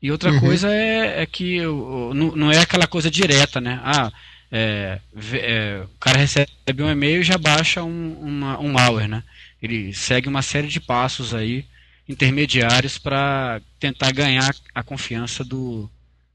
[0.00, 0.40] E outra uhum.
[0.40, 3.80] coisa é, é que não, não é aquela coisa direta, né?
[3.82, 4.12] Ah,
[4.50, 5.00] é,
[5.32, 9.22] é, o cara recebe um e-mail e já baixa um, uma, um malware, né?
[9.60, 11.66] Ele segue uma série de passos aí
[12.08, 15.90] intermediários para tentar ganhar a confiança do,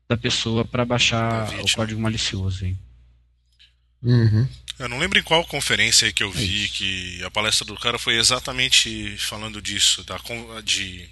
[0.09, 2.65] da pessoa para baixar o código malicioso.
[2.65, 2.75] Aí.
[4.03, 4.47] Uhum.
[4.77, 7.99] Eu não lembro em qual conferência que eu vi é que a palestra do cara
[7.99, 10.19] foi exatamente falando disso, da,
[10.63, 11.07] de,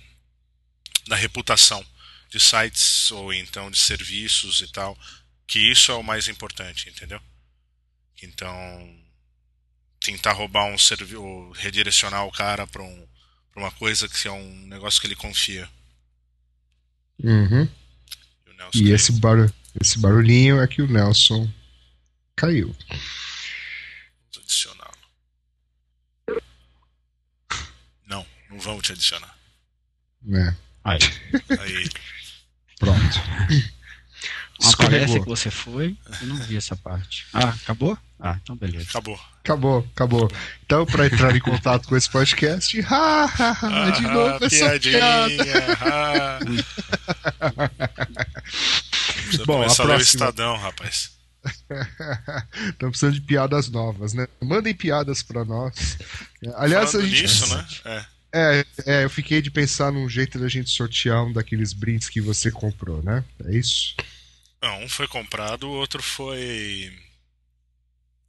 [1.07, 1.85] da reputação
[2.29, 4.97] de sites ou então de serviços e tal
[5.49, 7.19] que isso é o mais importante, entendeu?
[8.21, 9.03] Então,
[9.99, 13.07] tentar roubar um serviço, ou redirecionar o cara para um,
[13.55, 15.67] uma coisa que é um negócio que ele confia.
[17.23, 17.67] Uhum.
[18.75, 21.51] E, e esse, barulho, esse barulhinho é que o Nelson
[22.35, 22.75] caiu.
[22.88, 24.99] Vamos adicioná-lo.
[28.05, 29.35] Não, não vamos te adicionar.
[30.31, 30.55] É.
[30.83, 30.99] Aí.
[31.59, 31.89] Aí.
[32.77, 33.19] Pronto.
[34.62, 35.95] Aparece que você foi.
[36.22, 37.26] Eu não vi essa parte.
[37.34, 37.98] Ah, acabou?
[38.19, 38.86] Ah, então beleza.
[38.89, 39.19] Acabou.
[39.39, 40.32] Acabou, acabou.
[40.65, 44.80] Então, para entrar em contato com esse podcast, ha, ha, ha, de novo ah, essa
[44.80, 46.39] piada.
[49.45, 49.95] Bom, a próxima...
[49.95, 51.12] o Estadão, rapaz.
[51.43, 54.28] Estamos precisando de piadas novas, né?
[54.41, 55.98] Mandem piadas para nós.
[56.56, 57.22] Aliás, Falando a gente.
[57.22, 57.65] Nisso, né?
[57.86, 58.19] É.
[58.32, 62.22] É, é, eu fiquei de pensar num jeito da gente sortear um daqueles brindes que
[62.22, 63.24] você comprou, né?
[63.45, 63.95] É isso?
[64.62, 66.93] Não, um foi comprado, o outro foi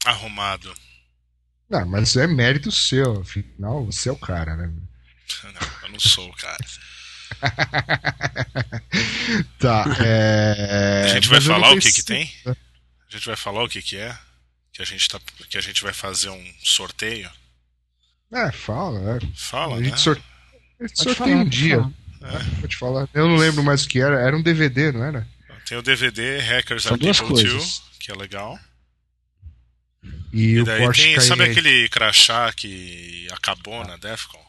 [0.04, 0.72] arrumado.
[1.68, 4.72] Não, mas é mérito seu, afinal, você é o cara, né?
[5.44, 6.64] Não, eu não sou o cara.
[9.58, 11.04] tá, é...
[11.04, 12.32] A gente vai falar o que que tem?
[12.46, 12.56] A
[13.08, 14.16] gente vai falar o que que é?
[14.72, 15.20] Que a gente, tá...
[15.48, 17.30] que a gente vai fazer um sorteio?
[18.32, 19.16] É, fala.
[19.16, 19.20] É.
[19.34, 19.96] Fala, a gente né?
[19.96, 20.24] Sorte...
[20.80, 21.92] A gente sorteia um dia.
[22.22, 22.60] É.
[22.60, 23.08] Pode falar.
[23.12, 24.20] Eu não lembro mais o que era.
[24.20, 25.26] Era um DVD, não era?
[25.70, 28.58] Tem o DVD Hackers Are People 2, que é legal.
[30.32, 31.20] E, e daí tem, Cayenne.
[31.20, 33.86] sabe aquele crachá que acabou ah.
[33.86, 34.44] na Defcon?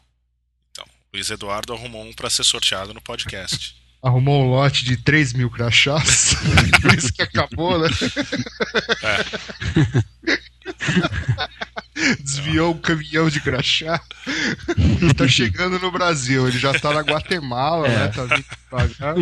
[0.71, 3.75] Então, o Luiz Eduardo arrumou um para ser sorteado no podcast.
[4.01, 6.33] Arrumou um lote de 3 mil crachás.
[6.81, 7.87] Por isso que acabou, né?
[9.03, 9.23] É.
[12.19, 14.01] Desviou um caminhão de crachá.
[14.75, 16.47] E tá chegando no Brasil.
[16.47, 17.95] Ele já tá na Guatemala, é.
[17.95, 18.07] né?
[18.07, 19.15] Tá vindo pagar.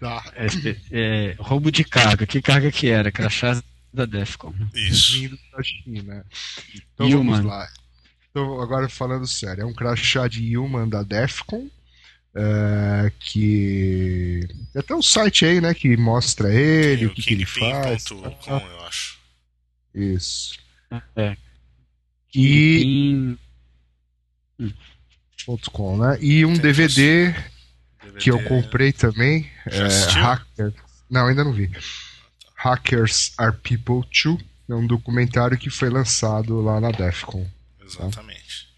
[0.00, 0.22] Tá.
[0.34, 0.46] É,
[0.90, 2.26] é, roubo de carga.
[2.26, 3.10] Que carga que era?
[3.10, 3.62] Crachá
[3.92, 4.52] da Defcon.
[4.74, 5.12] Isso.
[5.12, 6.26] Vindo da China.
[6.74, 7.36] Então Human.
[7.36, 7.68] vamos lá.
[8.30, 11.70] Então, agora falando sério, é um crachá de Human da Defcon.
[12.36, 14.40] É, que
[14.72, 18.06] tem até um site aí, né, que mostra ele, o que, que ele faz.
[18.08, 19.18] Com, eu acho.
[19.94, 20.58] Isso.
[21.14, 21.36] É.
[22.34, 23.36] E.
[24.58, 24.72] Hum.
[25.72, 26.18] .com, né?
[26.20, 27.34] E um DVD
[28.04, 28.20] DVD.
[28.20, 29.50] que eu comprei também.
[29.66, 29.88] é,
[30.20, 30.72] Hacker...
[31.10, 31.70] Não, ainda não vi.
[32.54, 34.40] Hackers Are People Too.
[34.68, 37.46] É um documentário que foi lançado lá na Defcon.
[37.84, 38.68] Exatamente.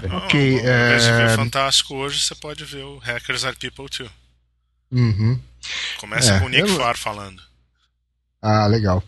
[0.00, 0.16] Tá?
[0.18, 0.60] ok.
[0.60, 1.36] é...
[1.36, 4.10] fantástico hoje, você pode ver o Hackers Are People Too.
[4.90, 5.38] Uhum.
[5.98, 6.76] Começa é, com o Nick eu...
[6.76, 7.42] Farr falando.
[8.40, 9.04] Ah, legal.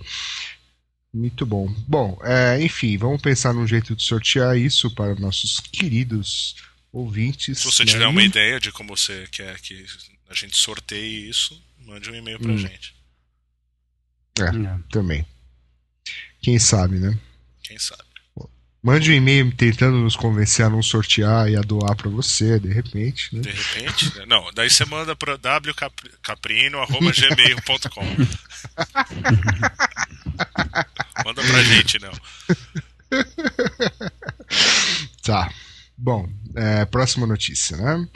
[1.12, 1.68] Muito bom.
[1.87, 6.57] Bom, é, enfim, vamos pensar num jeito de sortear isso para nossos queridos
[6.92, 7.59] ouvintes.
[7.59, 7.92] Se você né?
[7.92, 9.85] tiver uma ideia de como você quer que
[10.28, 12.59] a gente sorteie isso, mande um e-mail pra hum.
[12.59, 12.94] gente.
[14.38, 15.26] É, é, também.
[16.40, 17.18] Quem sabe, né?
[17.62, 18.12] Quem sabe.
[18.83, 22.72] Mande um e-mail tentando nos convencer a não sortear e a doar para você, de
[22.72, 23.33] repente.
[23.33, 23.42] Né?
[23.42, 24.18] De repente?
[24.18, 24.26] Né?
[24.26, 28.05] Não, daí você manda para wcaprino.gmail.com.
[31.24, 32.11] manda pra gente, não.
[35.22, 35.48] Tá.
[36.02, 38.08] Bom, é, próxima notícia, né?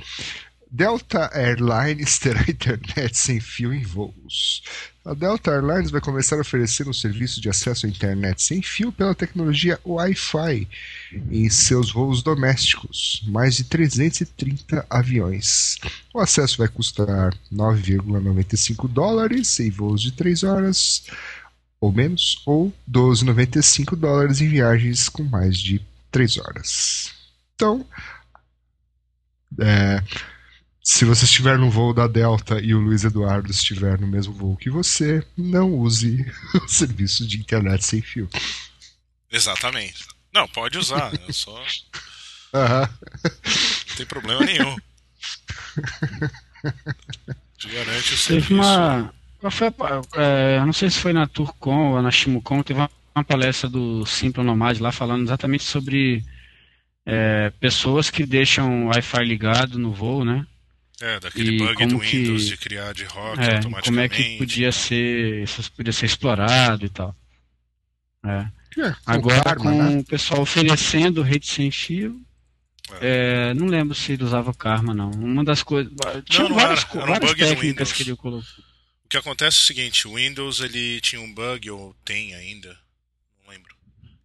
[0.68, 4.64] Delta Airlines terá internet sem fio em voos.
[5.04, 8.90] A Delta Airlines vai começar a oferecer um serviço de acesso à internet sem fio
[8.90, 10.68] pela tecnologia Wi-Fi
[11.30, 15.78] em seus voos domésticos, mais de 330 aviões.
[16.12, 21.04] O acesso vai custar 9,95 dólares em voos de 3 horas
[21.80, 27.15] ou menos, ou 12,95 dólares em viagens com mais de 3 horas.
[27.56, 27.86] Então,
[29.58, 30.02] é,
[30.84, 34.56] se você estiver no voo da Delta e o Luiz Eduardo estiver no mesmo voo
[34.58, 36.24] que você, não use
[36.62, 38.28] o serviço de internet sem fio.
[39.32, 40.06] Exatamente.
[40.34, 41.60] Não, pode usar, é só.
[42.54, 42.88] Uhum.
[43.88, 44.76] Não tem problema nenhum.
[47.58, 48.48] Te garante o serviço.
[48.48, 49.12] Teve uma.
[49.50, 49.72] Foi a...
[50.14, 54.06] é, não sei se foi na Turcom ou na Shimucom, teve uma, uma palestra do
[54.06, 56.24] Simple Nomad lá falando exatamente sobre
[57.06, 60.44] é, pessoas que deixam o Wi-Fi ligado no voo, né?
[61.00, 63.84] É, daquele e bug do que, Windows de criar de rock é, automaticamente.
[63.84, 67.14] Como é que podia ser, isso podia ser explorado e tal.
[68.24, 68.46] É.
[68.78, 70.00] É, Agora karma, com né?
[70.00, 72.20] o pessoal oferecendo rede sem fio,
[73.00, 73.50] é.
[73.50, 75.10] É, não lembro se ele usava Karma, não.
[75.10, 75.92] Uma das coisas.
[76.24, 78.48] Tinha não, não várias, era, era um várias técnicas que ele colocou.
[79.04, 82.76] O que acontece é o seguinte, o Windows ele tinha um bug, ou tem ainda,
[83.42, 83.74] não lembro,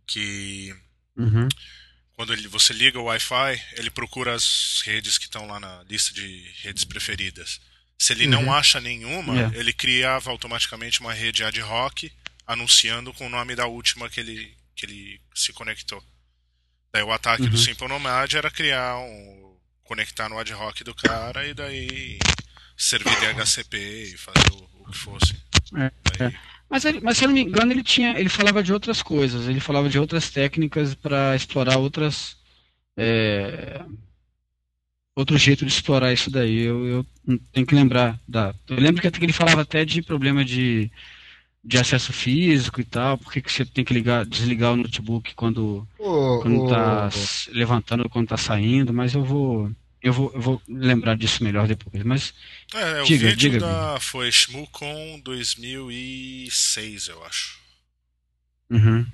[0.05, 0.75] que
[1.17, 1.47] uhum
[2.21, 6.13] quando ele, você liga o Wi-Fi, ele procura as redes que estão lá na lista
[6.13, 7.59] de redes preferidas.
[7.97, 8.43] Se ele uhum.
[8.43, 9.57] não acha nenhuma, yeah.
[9.57, 12.11] ele criava automaticamente uma rede ad hoc
[12.45, 16.03] anunciando com o nome da última que ele, que ele se conectou.
[16.93, 17.49] Daí o ataque uhum.
[17.49, 19.57] do Simple Nomad era criar um.
[19.83, 22.19] conectar no ad hoc do cara e daí
[22.77, 23.77] servir DHCP
[24.13, 25.33] e fazer o, o que fosse.
[25.75, 26.27] É, daí...
[26.27, 26.50] é.
[26.71, 29.49] Mas, ele, mas se eu não me engano, ele tinha, ele falava de outras coisas,
[29.49, 32.37] ele falava de outras técnicas para explorar outras.
[32.95, 33.83] É,
[35.13, 36.59] outro jeito de explorar isso daí.
[36.59, 37.05] Eu, eu
[37.51, 38.17] tenho que lembrar.
[38.25, 40.89] Da, eu lembro que ele falava até de problema de,
[41.61, 45.85] de acesso físico e tal, porque que você tem que ligar, desligar o notebook quando,
[45.99, 47.51] oh, quando tá oh.
[47.51, 49.69] levantando, quando está saindo, mas eu vou.
[50.01, 52.33] Eu vou, eu vou lembrar disso melhor depois, mas.
[52.73, 57.59] É, diga, o vídeo diga, da, foi ShmooCon 2006, eu acho.
[58.69, 59.05] Uhum.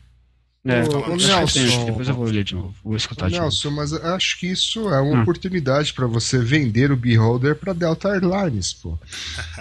[0.65, 3.81] É, então, o, Nelson, depois eu vou ler de novo, vou escutar de Nelson, novo.
[3.81, 5.21] mas acho que isso é uma hum.
[5.21, 8.99] oportunidade para você vender o Beholder para Delta Airlines, pô.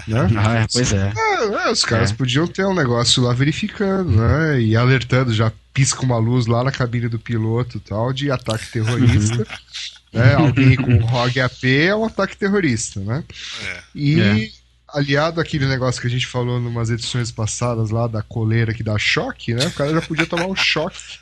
[0.09, 0.29] né?
[0.37, 1.13] Ah, é, pois é.
[1.17, 2.15] é, é os caras é.
[2.15, 4.61] podiam ter um negócio lá verificando, né?
[4.61, 9.47] E alertando, já pisca uma luz lá na cabine do piloto tal, de ataque terrorista.
[10.17, 10.35] Né?
[10.35, 13.23] Alguém com ROG AP é um ataque terrorista, né?
[13.65, 13.83] É.
[13.95, 14.49] E é.
[14.89, 18.83] aliado àquele negócio que a gente falou em umas edições passadas lá da coleira que
[18.83, 19.67] dá choque, né?
[19.67, 21.19] O cara já podia tomar um choque,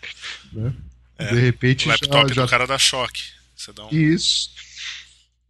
[0.52, 0.72] né?
[1.18, 1.32] É.
[1.32, 2.42] De repente o laptop já, já...
[2.42, 3.22] do cara dá choque.
[3.78, 3.96] Um...
[3.96, 4.50] Isso.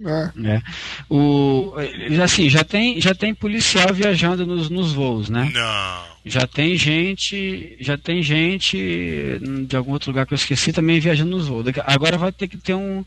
[0.00, 0.48] É.
[0.48, 0.62] é.
[1.08, 1.74] O,
[2.22, 5.50] assim, já tem, já tem policial viajando nos, nos voos, né?
[5.52, 6.14] Não.
[6.26, 11.30] Já tem gente, já tem gente de algum outro lugar que eu esqueci também viajando
[11.30, 11.66] nos voos.
[11.84, 13.04] Agora vai ter que ter um,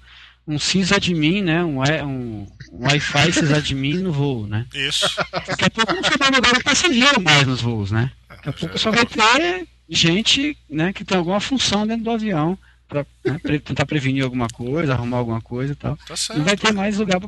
[0.48, 1.64] um sysadmin, né?
[1.64, 4.66] Um, um, um Wi-Fi sysadmin no voo, né?
[4.74, 5.06] Isso.
[5.46, 8.12] Daqui a pouco não vai dar lugar passageiro mais nos voos, né?
[8.30, 12.58] Daqui a pouco só vai ter gente né, que tem alguma função dentro do avião
[12.88, 15.98] para né, pre tentar prevenir alguma coisa, arrumar alguma coisa e tal.
[16.08, 16.40] Tá certo.
[16.40, 17.20] Não vai ter mais lugar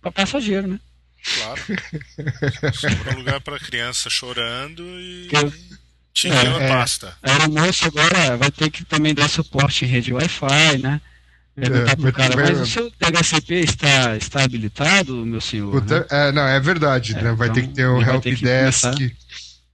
[0.00, 0.80] para passageiro, né?
[1.22, 1.60] Claro.
[2.74, 5.28] Sobra lugar para criança chorando e.
[5.30, 5.52] Eu...
[6.14, 7.16] Tinha é, pasta.
[7.22, 11.00] É, o moço agora vai ter que também dar suporte em rede Wi-Fi, né?
[11.54, 15.70] Perguntar é, pro cara, mas o seu THCP está, está habilitado, meu senhor?
[15.70, 16.06] Puta, né?
[16.10, 17.32] é, não, é verdade, é, né?
[17.32, 18.84] Vai então, ter que ter um helpdesk.
[18.98, 19.10] Né?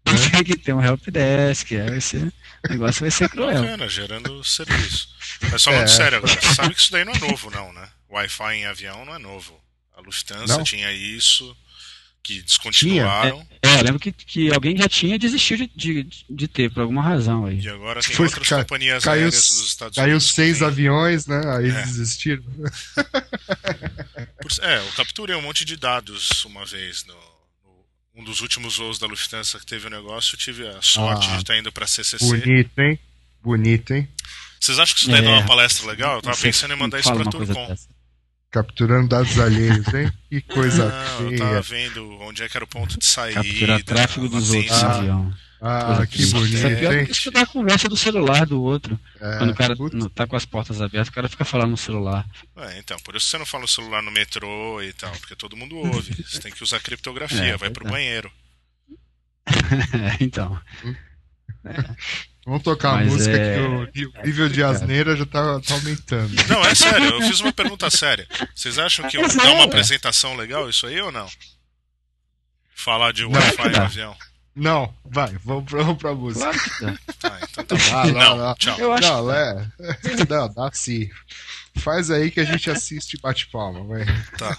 [0.32, 2.32] Tem que ter um helpdesk, é, vai ser,
[2.66, 3.62] o negócio vai ser cruel.
[3.62, 5.08] Bacana, gerando serviço.
[5.52, 5.86] Mas falando é.
[5.86, 7.88] sério agora, você sabe que isso daí não é novo, não, né?
[8.10, 9.58] Wi-Fi em avião não é novo.
[9.96, 10.64] A Lufthansa Não?
[10.64, 11.56] tinha isso,
[12.22, 13.46] que descontinuaram.
[13.62, 17.02] É, eu lembro que, que alguém já tinha desistido de, de, de ter, por alguma
[17.02, 17.58] razão aí.
[17.60, 20.28] E agora tem Foi- outras ca- companhias caiu aéreas dos Estados Caiu Unidos.
[20.28, 21.40] que seis têm- aviões, né?
[21.56, 21.82] Aí É.
[21.82, 22.42] desistiram.
[24.40, 27.04] Por- É, eu capturei um monte de dados uma vez.
[27.06, 27.84] No, no-
[28.16, 31.32] um dos últimos voos da Lufthansa que teve o negócio, eu tive a sorte Ah.
[31.36, 32.24] de estar indo pra CCC.
[32.24, 32.98] Bonito, hein?
[33.42, 34.08] Bonito, hein?
[34.60, 35.34] Vocês acham que isso daí dá É.
[35.34, 36.16] uma palestra legal?
[36.16, 37.66] Eu tava pensando em mandar isso coisa Turcom.
[37.68, 37.88] dessa.
[38.50, 40.10] Capturando dados alheios, hein?
[40.30, 40.88] Que coisa
[41.20, 41.88] Não, eu tava feia.
[41.90, 43.42] vendo onde é que era o ponto de saída.
[43.42, 44.86] Capturar tráfego dos outros latência.
[44.88, 45.34] Ah, aviões.
[45.60, 47.04] Ah, Coisa que bonito, Isso é pior do hein?
[47.06, 48.98] que escutar a conversa do celular do outro.
[49.20, 51.76] É, Quando o cara putz, tá com as portas abertas, o cara fica falando no
[51.76, 52.24] celular.
[52.56, 55.56] É, então, por isso você não fala o celular no metrô e tal, porque todo
[55.56, 56.14] mundo ouve.
[56.24, 57.90] Você tem que usar criptografia, É, vai pro é.
[57.90, 58.30] banheiro.
[60.20, 60.58] então.
[62.48, 63.56] Vamos tocar a Mas música é-
[63.92, 66.32] que o nível de asneira já tá, tá aumentando.
[66.48, 68.26] Não, é sério, eu fiz uma pergunta séria.
[68.54, 71.28] Vocês acham que Mas dá é, uma apresentação legal isso aí ou não?
[72.74, 74.16] Falar de Wi-Fi no avião.
[74.56, 76.50] Não, vai, vamos pra, vamos pra música.
[76.50, 76.98] Claro que dá.
[77.30, 78.12] Tá, então tá Ah, bom.
[78.12, 78.54] lá, Não, lá.
[78.58, 78.78] tchau.
[78.78, 79.66] Eu acho Não, é.
[80.28, 81.10] Não, dá sim.
[81.76, 84.06] Faz aí que a gente assiste e bate palma, vai.
[84.38, 84.58] Tá.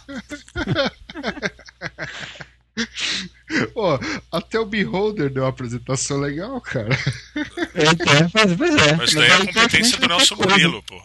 [3.73, 3.99] Pô,
[4.31, 6.89] até o Beholder deu uma apresentação legal, cara.
[7.75, 8.95] É, é, mas, pois é.
[8.95, 10.51] Mas daí é a competência do Nelson coisa.
[10.51, 11.01] Murilo, pô.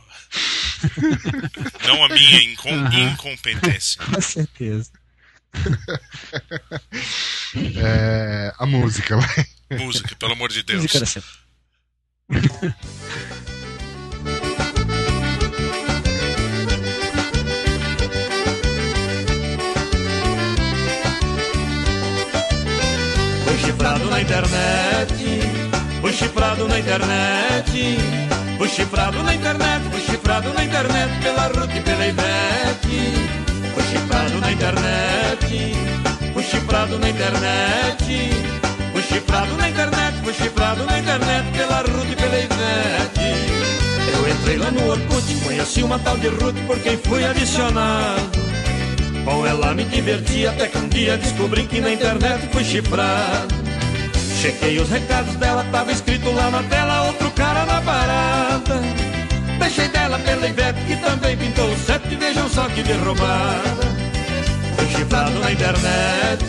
[1.86, 3.10] Não a minha incom- Aham.
[3.12, 4.02] incompetência.
[4.04, 4.90] Com certeza.
[7.76, 9.46] É, a música, vai.
[9.78, 10.82] Música, pelo amor de Deus.
[10.82, 11.30] Música era sempre.
[23.74, 25.14] Chifrado na internet,
[26.00, 27.72] fui chifrado na internet,
[28.56, 33.14] fui chifrado na internet, fui chifrado na internet pela Ruth e pela Ivete.
[33.74, 35.74] Fui chifrado na internet,
[36.32, 38.04] fui chifrado na internet,
[38.92, 43.34] fui chifrado na internet, fui chifrado na internet pela Ruth e pela Ivete.
[44.12, 48.38] Eu entrei lá no Orkut, conheci uma tal de Ruth por quem fui adicionado.
[49.24, 53.63] Com ela me diverti até que um dia descobri que na internet fui chifrado.
[54.44, 58.78] Chequei os recados dela, tava escrito lá na tela outro cara na parada.
[59.58, 63.86] Deixei dela pela Ivete que também pintou o sete, vejam só que de roubada.
[64.76, 66.44] Fui chifrado na internet,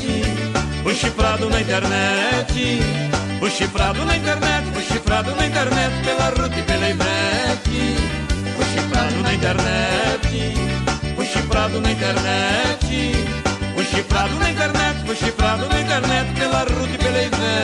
[0.83, 2.83] fui chifrado na internet,
[3.39, 7.95] fui chifrado na internet, fui chifrado na internet pela Ruth e pela Ivete.
[8.57, 10.53] Fui chifrado na internet,
[11.15, 13.25] fui chifrado na internet,
[13.73, 17.54] fui chifrado na internet, fui chifrado na internet pela Ruth e pela Ivete.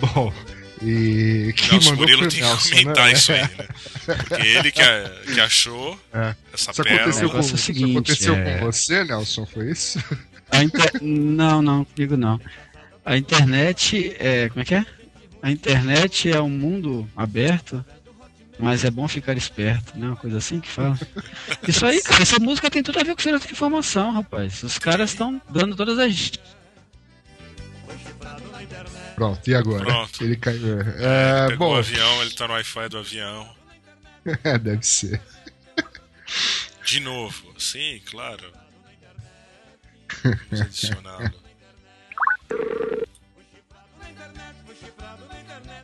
[0.00, 0.32] Bom,
[0.82, 3.12] e quem Nelson mandou Murilo tem que Nelson, comentar né?
[3.12, 3.48] isso aí, né?
[4.28, 6.34] Porque ele que, a- que achou É.
[6.52, 7.00] essa Isso pérola.
[7.02, 9.46] aconteceu, com, negócio é o isso seguinte, aconteceu é- com você, Nelson?
[9.46, 9.98] Foi isso?
[10.50, 10.90] A inter...
[11.02, 12.40] Não, não, comigo não.
[13.04, 14.48] A internet é.
[14.50, 14.84] Como é que é?
[15.42, 17.84] A internet é um mundo aberto,
[18.58, 20.06] mas é bom ficar esperto, né?
[20.06, 20.98] Uma coisa assim que fala.
[21.66, 24.62] Isso aí, cara, essa música tem tudo a ver com segurança de informação, rapaz.
[24.62, 26.32] Os caras estão dando todas as.
[29.14, 29.84] Pronto, e agora?
[29.84, 30.24] Pronto.
[30.24, 30.80] Ele caiu.
[30.80, 33.54] É, Pegou bom, o avião, ele tá no Wi-Fi do avião.
[34.42, 35.20] é, deve ser.
[36.84, 38.52] De novo, sim, claro.
[40.22, 41.32] Vamos adicioná-lo.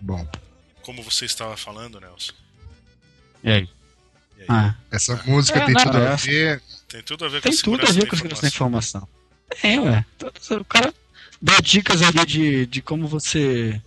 [0.01, 0.27] Bom,
[0.83, 2.33] Como você estava falando, Nelson?
[3.43, 3.69] E aí?
[4.39, 4.47] E aí?
[4.49, 6.63] Ah, essa música É, tem tudo a ver.
[6.89, 9.09] Tem tudo a ver tem com tudo a ver com segurança da informação.
[9.61, 10.05] Tem, ué.
[10.59, 10.93] O cara
[11.41, 13.81] dá dicas ali de, de como você.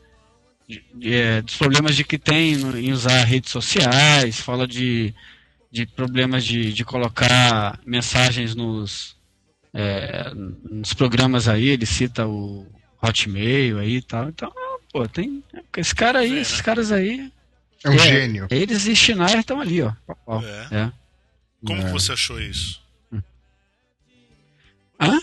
[0.68, 5.14] de- de, é, dos problemas de que tem em usar redes sociais, fala de,
[5.72, 9.16] de problemas de, de colocar mensagens nos,
[9.74, 12.66] é, nos programas aí, ele cita o
[13.02, 14.30] Hotmail aí e tal.
[14.30, 14.52] Então,
[14.92, 15.44] pô, tem.
[15.76, 16.42] Esse cara aí, né?
[16.42, 17.32] esses caras aí.
[17.86, 17.98] É um É.
[18.00, 18.48] gênio.
[18.50, 19.94] Eles e Schneier estão ali, ó.
[20.26, 20.68] Ó, É.
[20.72, 20.92] é.
[21.66, 21.86] Como É.
[21.86, 22.82] que você achou isso?
[25.00, 25.20] Hã?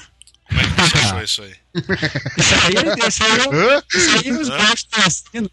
[0.48, 1.54] Como é que você achou isso aí?
[1.74, 3.82] Isso aí, isso aí eu- Hã?
[3.94, 5.52] Isso aí os blogs estão assinando.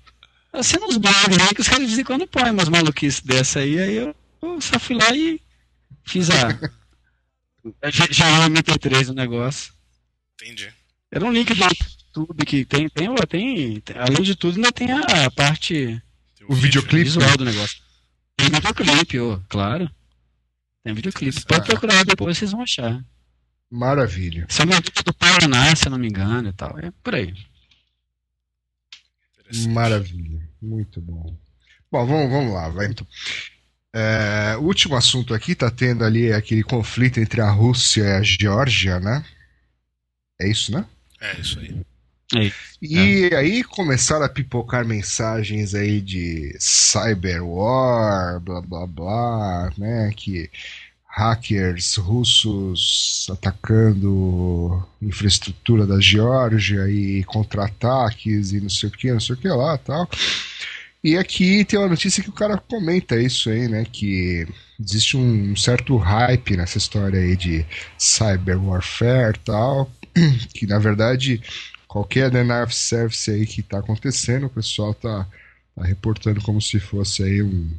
[0.54, 3.60] Assina uns blogs aí que os caras de vez em quando põem umas maluquices dessa
[3.60, 5.40] aí, aí eu, eu só fui lá e
[6.06, 6.50] fiz a.
[7.92, 9.72] já já era MP3 o negócio.
[10.42, 10.74] Entendi.
[11.12, 14.92] Era um link do YouTube que tem, tem, tem, tem- além de tudo, ainda tem
[14.92, 16.02] a parte
[16.48, 17.04] O videoclipe.
[17.06, 17.78] visual do negócio.
[18.36, 19.90] Tem videoclipe, ô, claro.
[20.84, 21.46] Tem videoclipe.
[21.46, 21.66] Pode Ah.
[21.66, 23.04] procurar depois, vocês vão achar.
[23.70, 24.46] Maravilha.
[24.50, 26.78] Isso é uma música do Paraná, se eu não me engano e tal.
[26.80, 27.34] É por aí.
[29.70, 30.42] Maravilha.
[30.62, 31.36] Muito bom.
[31.92, 32.94] Bom, vamos, vamos lá, vai.
[33.94, 38.22] É, o último assunto aqui tá tendo ali aquele conflito entre a Rússia e a
[38.22, 39.26] Geórgia, né?
[40.40, 40.86] É isso, né?
[41.20, 41.82] É, isso aí.
[42.36, 42.52] Aí.
[42.82, 50.12] E aí começaram a pipocar mensagens aí de cyber war, blá blá blá, né?
[50.16, 50.50] Que
[51.08, 59.36] hackers russos atacando infraestrutura da Geórgia e contra-ataques e não sei o que, não sei
[59.36, 60.08] o que lá tal.
[61.04, 63.86] E aqui tem uma notícia que o cara comenta isso aí, né?
[63.90, 64.46] Que
[64.80, 67.66] existe um certo hype nessa história aí de
[67.98, 69.90] cyber warfare tal.
[70.54, 71.42] Que na verdade
[71.88, 75.26] qualquer denial of service aí que está acontecendo, o pessoal tá,
[75.76, 77.72] tá, reportando como se fosse aí um,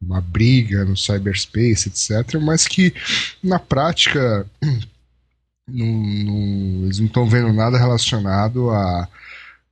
[0.00, 2.40] uma briga no cyberspace, etc.
[2.40, 2.94] Mas que
[3.42, 4.46] na prática
[5.66, 9.08] não, não, eles não estão vendo nada relacionado a,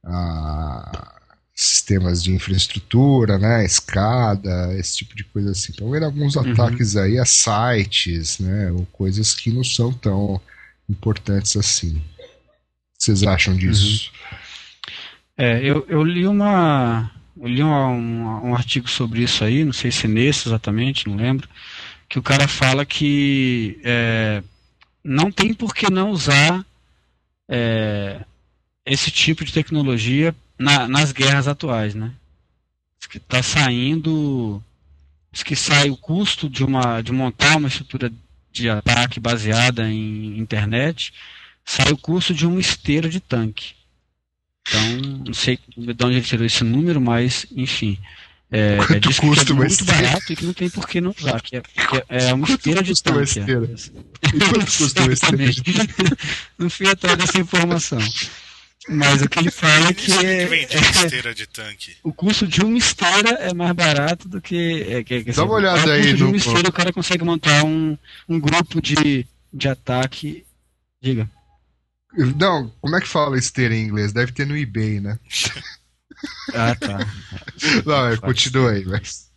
[0.05, 1.13] a
[1.55, 5.73] sistemas de infraestrutura, né, escada, esse tipo de coisa assim.
[5.73, 6.53] Estão vendo alguns uhum.
[6.53, 10.41] ataques aí a sites, né, ou coisas que não são tão
[10.89, 12.03] importantes assim
[13.07, 14.11] vocês acham disso?
[14.31, 14.39] Uhum.
[15.39, 17.11] É, eu, eu li uma.
[17.39, 21.17] Eu li um, um, um, artigo sobre isso aí, não sei se nesse exatamente, não
[21.17, 21.47] lembro,
[22.09, 24.43] que o cara fala que é,
[25.05, 26.65] não tem por que não usar
[27.47, 28.25] é,
[28.87, 32.13] esse tipo de tecnologia na, nas guerras atuais, né?
[33.11, 34.63] Que está saindo,
[35.45, 38.11] que sai o custo de uma de montar uma estrutura
[38.51, 41.13] de ataque baseada em internet
[41.67, 43.75] sai o custo de uma esteira de tanque.
[44.69, 44.97] Então,
[45.27, 47.99] não sei de onde ele tirou esse número, mas, enfim.
[48.51, 50.03] É, Quanto diz custa que é muito esteira?
[50.03, 51.41] barato e que não tem por que não usar.
[51.41, 53.39] Que é, que é uma Quanto esteira de custa uma tanque.
[53.41, 53.65] esteira?
[54.23, 54.39] é.
[54.51, 55.63] Quanto custa uma esteira de
[56.59, 57.99] não fui atrás dessa informação.
[58.89, 61.97] Mas o que ele fala é que, é, esteira de tanque?
[62.05, 64.83] o custo de uma esteira é mais barato do que.
[64.89, 66.93] É, que, que Dá uma olhada o aí custo de no- uma esteira o cara
[66.93, 67.99] consegue montar um,
[68.29, 70.45] um grupo de, de ataque.
[71.03, 71.29] Diga.
[72.17, 74.13] Não, como é que fala esteira em inglês?
[74.13, 75.19] Deve ter no eBay, né?
[76.55, 76.99] Ah, tá.
[77.85, 79.31] Não, é, continua aí, mas.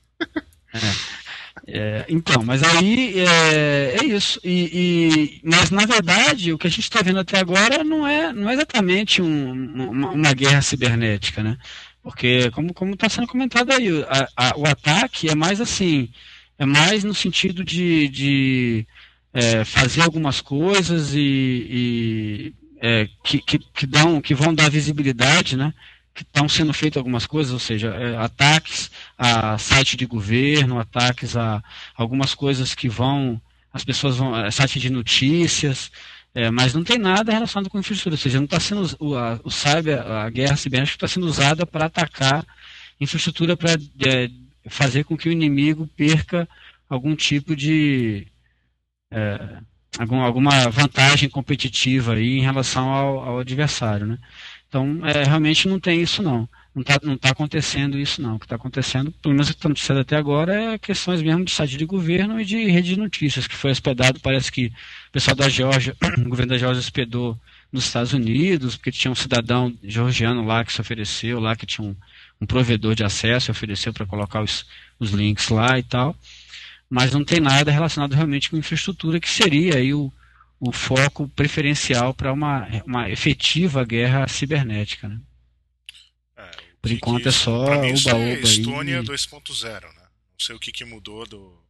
[1.68, 4.40] É, então, mas aí é, é isso.
[4.44, 8.32] E, e- mas na verdade, o que a gente está vendo até agora não é,
[8.34, 11.58] não é exatamente um- uma, uma guerra cibernética, né?
[12.02, 16.10] Porque, como como está sendo comentado aí, a- a- o ataque é mais assim,
[16.58, 18.88] é mais no sentido de, de,
[19.34, 25.58] é, fazer algumas coisas e, e, é, que, que, que dão, que vão dar visibilidade,
[25.58, 25.74] né?
[26.14, 31.36] Que estão sendo feitas algumas coisas, ou seja, é, ataques a site de governo, ataques
[31.36, 31.64] a
[31.96, 35.92] algumas coisas que vão, as pessoas vão, é, site de notícias,
[36.34, 39.40] é, mas não tem nada relacionado com infraestrutura, ou seja, não está sendo o, a,
[39.44, 42.46] o cyber, a guerra cibernética está sendo usada para atacar
[43.00, 43.72] infraestrutura para
[44.70, 46.48] fazer com que o inimigo perca
[46.90, 48.28] algum tipo de
[49.12, 49.58] é,
[49.98, 54.18] algum, alguma vantagem competitiva aí em relação ao, ao adversário, né?
[54.68, 56.48] Então, é, realmente não tem isso não.
[56.74, 58.36] Não está não tá acontecendo isso não.
[58.36, 61.44] O que está acontecendo, pelo menos o que está acontecendo até agora, é questões mesmo
[61.44, 65.12] de site de governo e de rede de notícias, que foi hospedado, parece que o
[65.12, 67.38] pessoal da Geórgia, o governo da Geórgia hospedou
[67.72, 71.88] nos Estados Unidos, porque tinha um cidadão georgiano lá que se ofereceu, lá que tinha
[71.88, 71.96] um,
[72.40, 74.66] um provedor de acesso, ofereceu para colocar os,
[75.00, 76.16] os links lá e tal.
[76.90, 80.12] Mas não tem nada relacionado realmente com infraestrutura, que seria aí o,
[80.60, 85.08] o foco preferencial para uma, uma efetiva guerra cibernética.
[85.08, 85.20] Né?
[86.38, 88.42] É, o Por enquanto que é isso- só mim isso é.
[88.42, 89.90] Estônia 2.0, né?
[90.02, 91.62] Não sei o que, que mudou do,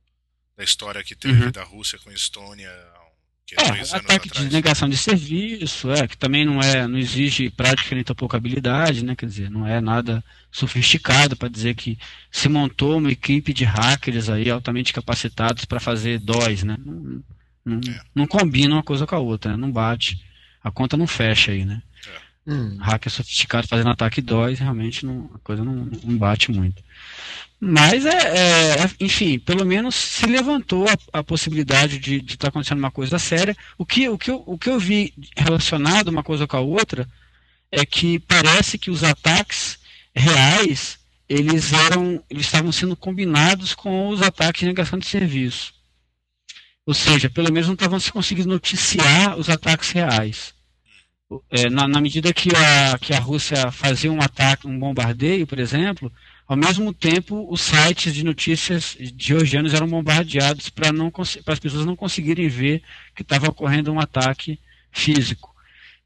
[0.56, 1.52] da história que teve Uhum.
[1.52, 3.09] da Rússia com a Estônia há
[3.58, 7.50] É, dois anos ataque de negação de serviço, é, que também não é, não exige
[7.50, 9.16] prática nem pouca habilidade, né?
[9.16, 11.98] Quer dizer, não é nada sofisticado para dizer que
[12.32, 16.78] se montou uma equipe de hackers aí altamente capacitados para fazer DOS, né?
[16.84, 17.24] Não,
[17.66, 18.02] não, É.
[18.16, 19.58] não combina uma coisa com a outra, né?
[19.58, 20.20] não bate.
[20.64, 21.82] A conta não fecha aí, né?
[22.48, 26.82] Hum, hacker sofisticado fazendo ataque DOS, realmente não, a coisa não, não bate muito.
[27.60, 32.80] Mas é, é- é- enfim, pelo menos se levantou a, a possibilidade de estar acontecendo
[32.80, 33.56] uma coisa séria.
[33.78, 37.08] O que, o, que eu, o que eu vi relacionado uma coisa com a outra
[37.72, 39.78] é que parece que os ataques
[40.16, 40.98] reais
[41.28, 45.74] eles eram eles estavam sendo combinados com os ataques de negação de serviço.
[46.86, 50.56] Ou seja, pelo menos não estavam se conseguindo noticiar os ataques reais.
[51.52, 55.60] É, na, na medida que a, que a Rússia fazia um ataque, um bombardeio, por
[55.60, 56.12] exemplo,
[56.50, 60.90] ao mesmo tempo os sites de notícias georgianos eram bombardeados para
[61.54, 62.82] as pessoas não conseguirem ver
[63.14, 64.60] que estava ocorrendo um ataque
[64.92, 65.56] físico.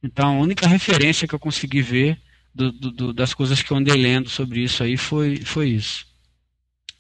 [0.04, 2.22] Então a única referência que eu consegui ver
[2.54, 6.06] do, do, das coisas que eu andei lendo sobre isso aí foi, foi isso.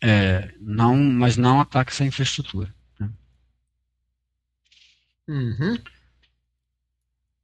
[0.02, 2.74] É, não, mas não ataques à infraestrutura.
[2.98, 3.10] Né?
[5.28, 5.78] Uhum.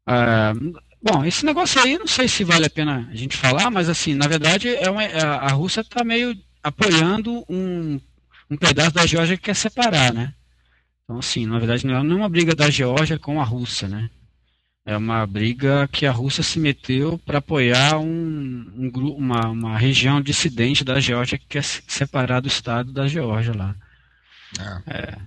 [0.07, 0.53] É,
[1.01, 4.13] bom, esse negócio aí, não sei se vale a pena a gente falar, mas assim,
[4.13, 7.99] na verdade, é uma, é, a Rússia está meio apoiando um,
[8.49, 10.33] um pedaço da Geórgia que quer separar, né?
[11.03, 14.09] Então, assim, na verdade, não é uma briga da Geórgia com a Rússia, né?
[14.85, 20.21] É uma briga que a Rússia se meteu para apoiar um, um, uma, uma região
[20.21, 23.75] dissidente da Geórgia que quer separar do Estado da Geórgia lá.
[24.57, 24.81] Ah.
[24.87, 25.17] É,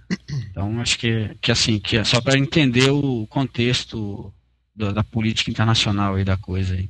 [0.51, 4.33] então, acho que, que assim, que é só para entender o contexto
[4.75, 6.89] da, da, política internacional aí da coisa aí.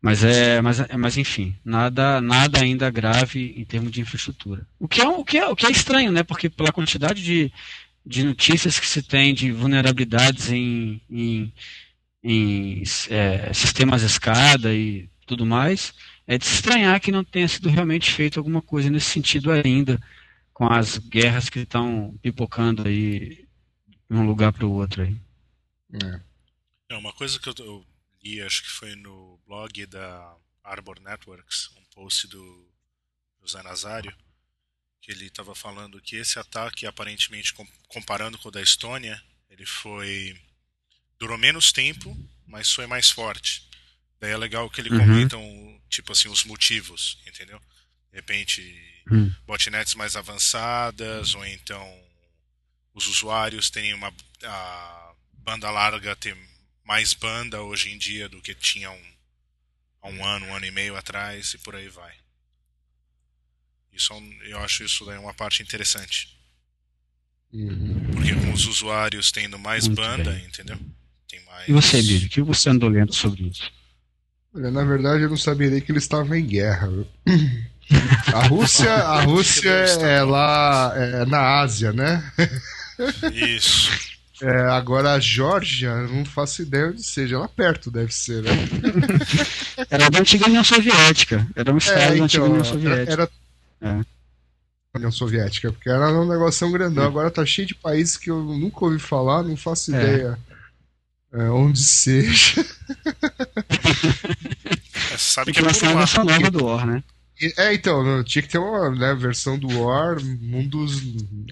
[0.00, 4.66] Mas é, mas, mas enfim, nada, nada ainda grave em termos de infraestrutura.
[4.78, 6.24] O que é, o que é, o que é estranho, né?
[6.24, 7.52] Porque pela quantidade de,
[8.04, 11.52] de notícias que se tem de vulnerabilidades em, em,
[12.22, 15.94] em é, sistemas escada e tudo mais,
[16.26, 20.00] é de estranhar que não tenha sido realmente feito alguma coisa nesse sentido ainda,
[20.52, 23.44] com as guerras que estão pipocando aí
[24.10, 25.16] de um lugar para o outro aí.
[25.94, 26.31] É.
[26.94, 26.98] é.
[26.98, 27.86] uma coisa que eu,
[28.22, 32.68] li, acho que foi no blog da Arbor Networks, um post do
[33.40, 34.14] José Nazário,
[35.00, 37.52] que ele estava falando que esse ataque, aparentemente,
[37.88, 40.40] comparando com o da Estônia, ele foi.
[41.18, 42.16] durou menos tempo,
[42.46, 43.68] mas foi mais forte.
[44.20, 44.98] Daí é legal que ele uhum.
[44.98, 47.58] comentam, tipo assim, os motivos, entendeu?
[48.10, 49.34] De repente, uhum.
[49.44, 51.84] botnets mais avançadas, ou então
[52.94, 54.14] os usuários têm uma.
[54.44, 56.34] a banda larga tem
[56.84, 58.96] mais banda hoje em dia do que tinham
[60.00, 62.12] há um ano, um ano e meio atrás, e por aí vai.
[63.92, 66.36] Isso, é eu acho isso daí uma parte interessante.
[67.52, 68.10] Uhum.
[68.12, 70.44] Porque com os usuários tendo mais Muito banda, bem.
[70.46, 70.78] entendeu?
[71.28, 71.68] Tem mais...
[71.68, 73.70] E você, Lírio, o que você andou lendo sobre isso?
[74.54, 76.88] Olha, na verdade eu não sabia nem que eles estavam em guerra.
[78.34, 82.32] A Rússia, a Rússia é lá é na Ásia, né?
[83.32, 83.90] Isso.
[84.42, 87.38] É, agora a Geórgia, não faço ideia onde seja.
[87.38, 88.50] Lá perto deve ser, né?
[89.88, 91.46] Era da antiga União Soviética.
[91.54, 93.12] Era um estado é, então, da antiga União Soviética.
[93.12, 93.30] Era,
[93.80, 94.04] é.
[94.96, 97.04] União Soviética, porque era um negócio grandão.
[97.04, 99.98] Agora tá cheio de países que eu nunca ouvi falar, não faço é.
[99.98, 100.38] ideia
[101.32, 102.64] é, onde seja.
[105.12, 107.02] É, sabe que é por uma nova do War, né?
[107.58, 111.02] É, então, tinha que ter uma né, versão do War mundos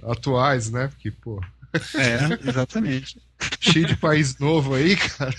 [0.05, 0.89] atuais, né?
[0.89, 1.43] Porque, pô.
[1.95, 3.21] É, exatamente.
[3.61, 5.35] Cheio de país novo aí, cara.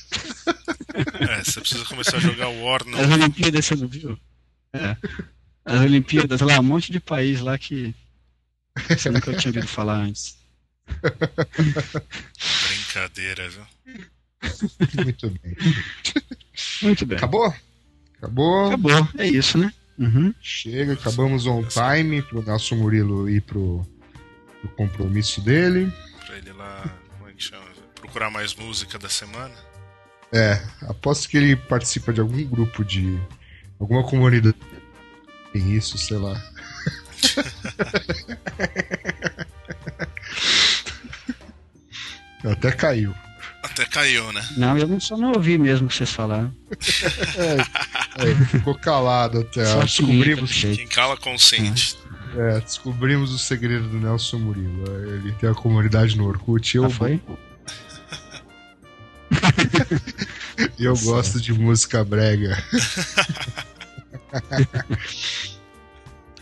[1.19, 2.99] É, você precisa começar a jogar War no.
[2.99, 4.17] As Olimpíadas você não viu?
[4.73, 4.95] É
[5.65, 7.95] as Olimpíadas lá, um monte de país lá que
[8.89, 10.38] você nunca tinha ouvido falar antes.
[12.67, 13.65] Brincadeira, viu?
[15.03, 15.55] Muito bem.
[16.82, 17.17] Muito bem.
[17.17, 17.53] Acabou?
[18.17, 18.67] Acabou?
[18.67, 19.73] Acabou, é isso, né?
[19.97, 20.34] Uhum.
[20.41, 23.86] Chega, acabamos on time pro Nelson Murilo ir pro,
[24.61, 25.91] pro compromisso dele.
[26.32, 26.82] Pra ele lá,
[27.17, 27.65] como é que chama?
[27.93, 29.53] Procurar mais música da semana.
[30.32, 33.19] É, aposto que ele participa de algum grupo de.
[33.77, 34.55] alguma comunidade
[35.51, 36.41] tem isso, sei lá.
[42.49, 43.13] Até caiu.
[43.61, 44.41] Até caiu, né?
[44.55, 46.55] Não, eu só não ouvi mesmo o que vocês falaram.
[47.36, 47.57] é,
[48.25, 49.65] é, ficou calado até.
[49.65, 50.49] Só descobrimos.
[50.53, 51.97] Quem cala consente.
[52.36, 54.86] É, descobrimos o segredo do Nelson Murilo.
[55.15, 56.77] Ele tem a comunidade no Orkut.
[56.77, 57.19] Eu, ah, foi?
[60.79, 62.57] eu gosto de música brega.